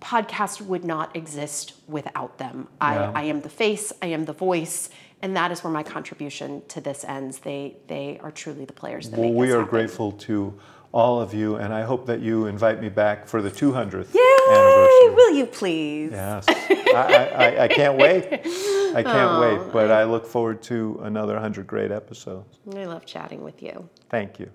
podcast 0.01 0.61
would 0.61 0.83
not 0.83 1.15
exist 1.15 1.73
without 1.87 2.37
them. 2.37 2.67
Yeah. 2.81 3.11
I, 3.15 3.21
I 3.21 3.23
am 3.23 3.41
the 3.41 3.49
face, 3.49 3.93
I 4.01 4.07
am 4.07 4.25
the 4.25 4.33
voice, 4.33 4.89
and 5.21 5.35
that 5.37 5.51
is 5.51 5.63
where 5.63 5.71
my 5.71 5.83
contribution 5.83 6.61
to 6.67 6.81
this 6.81 7.05
ends. 7.05 7.39
They 7.39 7.77
they 7.87 8.19
are 8.21 8.29
truly 8.31 8.65
the 8.65 8.73
players 8.73 9.09
that 9.09 9.19
Well, 9.19 9.29
make 9.29 9.37
we 9.39 9.51
are 9.51 9.59
happen. 9.59 9.69
grateful 9.69 10.11
to 10.11 10.53
all 10.93 11.19
of 11.19 11.33
you, 11.33 11.55
and 11.55 11.73
I 11.73 11.81
hope 11.81 12.05
that 12.05 12.21
you 12.21 12.45
invite 12.45 12.79
me 12.79 12.87
back 12.87 13.27
for 13.27 13.41
the 13.41 13.49
200th 13.49 14.13
Yay! 14.13 14.55
anniversary. 14.55 15.15
Will 15.15 15.31
you 15.35 15.45
please? 15.47 16.11
Yes, 16.11 16.45
I, 16.47 16.93
I, 16.95 17.25
I, 17.25 17.63
I 17.63 17.67
can't 17.67 17.97
wait. 17.97 18.25
I 18.31 19.01
can't 19.03 19.31
Oh, 19.31 19.41
wait, 19.65 19.73
but 19.73 19.89
I 19.89 20.03
look 20.03 20.25
forward 20.25 20.61
to 20.63 20.99
another 21.03 21.33
100 21.33 21.65
great 21.65 21.91
episodes. 21.91 22.59
I 22.75 22.85
love 22.85 23.05
chatting 23.07 23.43
with 23.43 23.63
you. 23.63 23.89
Thank 24.09 24.39
you. 24.39 24.51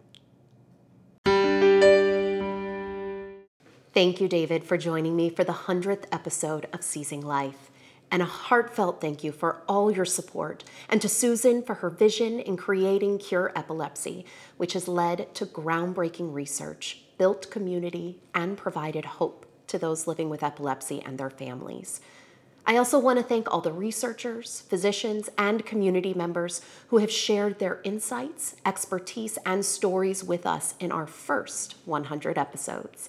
Thank 3.92 4.20
you, 4.20 4.28
David, 4.28 4.62
for 4.62 4.76
joining 4.78 5.16
me 5.16 5.28
for 5.30 5.42
the 5.42 5.52
100th 5.52 6.04
episode 6.12 6.68
of 6.72 6.84
Seizing 6.84 7.20
Life. 7.20 7.70
And 8.10 8.22
a 8.22 8.26
heartfelt 8.26 9.00
thank 9.00 9.22
you 9.22 9.32
for 9.32 9.62
all 9.68 9.90
your 9.90 10.04
support, 10.04 10.64
and 10.88 11.00
to 11.02 11.08
Susan 11.08 11.62
for 11.62 11.74
her 11.74 11.90
vision 11.90 12.40
in 12.40 12.56
creating 12.56 13.18
Cure 13.18 13.52
Epilepsy, 13.54 14.24
which 14.56 14.72
has 14.72 14.88
led 14.88 15.34
to 15.34 15.44
groundbreaking 15.44 16.32
research, 16.32 17.02
built 17.18 17.50
community, 17.50 18.20
and 18.34 18.56
provided 18.56 19.04
hope 19.04 19.44
to 19.66 19.78
those 19.78 20.06
living 20.06 20.30
with 20.30 20.42
epilepsy 20.42 21.02
and 21.04 21.18
their 21.18 21.30
families. 21.30 22.00
I 22.66 22.76
also 22.76 22.98
want 22.98 23.18
to 23.18 23.24
thank 23.24 23.50
all 23.50 23.62
the 23.62 23.72
researchers, 23.72 24.62
physicians, 24.68 25.30
and 25.38 25.64
community 25.64 26.12
members 26.12 26.60
who 26.88 26.98
have 26.98 27.10
shared 27.10 27.58
their 27.58 27.80
insights, 27.82 28.56
expertise, 28.66 29.38
and 29.46 29.64
stories 29.64 30.22
with 30.22 30.44
us 30.44 30.74
in 30.78 30.92
our 30.92 31.06
first 31.06 31.76
100 31.86 32.36
episodes. 32.36 33.08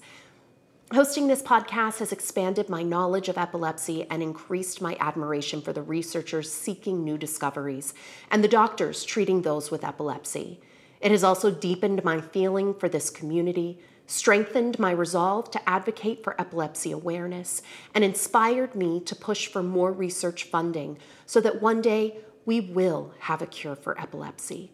Hosting 0.91 1.27
this 1.27 1.43
podcast 1.43 1.99
has 1.99 2.11
expanded 2.11 2.67
my 2.67 2.81
knowledge 2.81 3.29
of 3.29 3.37
epilepsy 3.37 4.07
and 4.09 4.23
increased 4.23 4.81
my 4.81 4.97
admiration 4.99 5.61
for 5.61 5.71
the 5.71 5.83
researchers 5.83 6.51
seeking 6.51 7.03
new 7.03 7.15
discoveries 7.15 7.93
and 8.31 8.43
the 8.43 8.47
doctors 8.47 9.03
treating 9.03 9.43
those 9.43 9.69
with 9.69 9.83
epilepsy. 9.83 10.59
It 10.99 11.11
has 11.11 11.23
also 11.23 11.51
deepened 11.51 12.03
my 12.03 12.19
feeling 12.19 12.73
for 12.73 12.89
this 12.89 13.11
community, 13.11 13.79
strengthened 14.07 14.79
my 14.79 14.89
resolve 14.89 15.51
to 15.51 15.69
advocate 15.69 16.23
for 16.23 16.41
epilepsy 16.41 16.91
awareness, 16.91 17.61
and 17.93 18.03
inspired 18.03 18.73
me 18.73 18.99
to 19.01 19.15
push 19.15 19.45
for 19.45 19.61
more 19.61 19.91
research 19.91 20.45
funding 20.45 20.97
so 21.27 21.39
that 21.39 21.61
one 21.61 21.83
day 21.83 22.17
we 22.47 22.59
will 22.59 23.13
have 23.19 23.43
a 23.43 23.47
cure 23.47 23.75
for 23.75 23.99
epilepsy. 24.01 24.71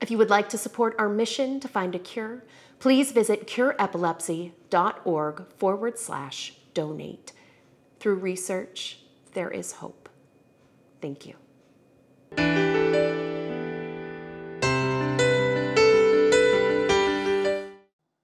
If 0.00 0.12
you 0.12 0.18
would 0.18 0.30
like 0.30 0.48
to 0.50 0.58
support 0.58 0.94
our 0.98 1.08
mission 1.08 1.58
to 1.58 1.66
find 1.66 1.94
a 1.96 1.98
cure, 1.98 2.44
please 2.84 3.12
visit 3.12 3.46
cureepilepsy.org 3.46 5.46
forward 5.56 5.98
slash 5.98 6.52
donate. 6.74 7.32
Through 7.98 8.16
research, 8.16 8.98
there 9.32 9.50
is 9.50 9.72
hope. 9.72 10.10
Thank 11.00 11.24
you. 11.24 11.36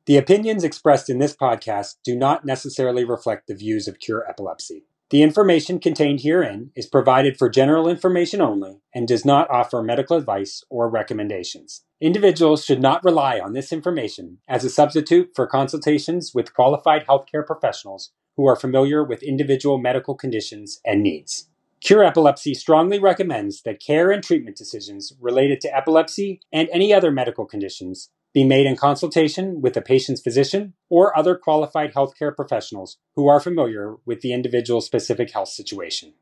The 0.05 0.19
opinions 0.19 0.63
expressed 0.63 1.09
in 1.09 1.19
this 1.19 1.35
podcast 1.35 1.95
do 2.05 2.15
not 2.15 2.45
necessarily 2.45 3.07
reflect 3.07 3.47
the 3.47 3.55
views 3.55 3.89
of 3.89 3.99
Cure 3.99 4.29
Epilepsy. 4.29 4.85
The 5.11 5.25
information 5.25 5.81
contained 5.81 6.21
herein 6.21 6.71
is 6.77 6.87
provided 6.87 7.37
for 7.37 7.51
general 7.51 7.89
information 7.89 8.41
only 8.41 8.79
and 8.95 9.09
does 9.09 9.25
not 9.25 9.51
offer 9.51 9.83
medical 9.83 10.17
advice 10.17 10.63
or 10.71 10.89
recommendations. 10.89 11.83
Individuals 12.01 12.65
should 12.65 12.81
not 12.81 13.03
rely 13.03 13.41
on 13.41 13.53
this 13.53 13.73
information 13.73 14.39
as 14.47 14.65
a 14.65 14.71
substitute 14.71 15.33
for 15.35 15.49
consultations 15.49 16.31
with 16.33 16.55
qualified 16.55 17.07
healthcare 17.09 17.45
professionals 17.45 18.13
who 18.37 18.47
are 18.47 18.55
familiar 18.55 19.03
with 19.03 19.25
individual 19.25 19.79
medical 19.79 20.15
conditions 20.15 20.81
and 20.85 21.03
needs. 21.03 21.49
Cure 21.81 22.05
Epilepsy 22.05 22.55
strongly 22.55 23.01
recommends 23.01 23.63
that 23.63 23.81
care 23.81 24.13
and 24.13 24.23
treatment 24.23 24.57
decisions 24.57 25.13
related 25.21 25.61
to 25.61 25.77
epilepsy 25.77 26.41
and 26.53 26.69
any 26.73 26.95
other 26.95 27.11
medical 27.11 27.47
conditions 27.47 28.11
be 28.33 28.45
made 28.45 28.67
in 28.67 28.77
consultation 28.77 29.61
with 29.61 29.75
the 29.75 29.83
patient's 29.83 30.21
physician 30.21 30.75
or 30.89 31.17
other 31.19 31.35
qualified 31.37 31.93
healthcare 31.93 32.35
professionals 32.35 32.99
who 33.17 33.29
are 33.29 33.41
familiar 33.41 33.97
with 34.07 34.21
the 34.21 34.33
individual's 34.33 34.87
specific 34.87 35.33
health 35.33 35.49
situation. 35.49 36.15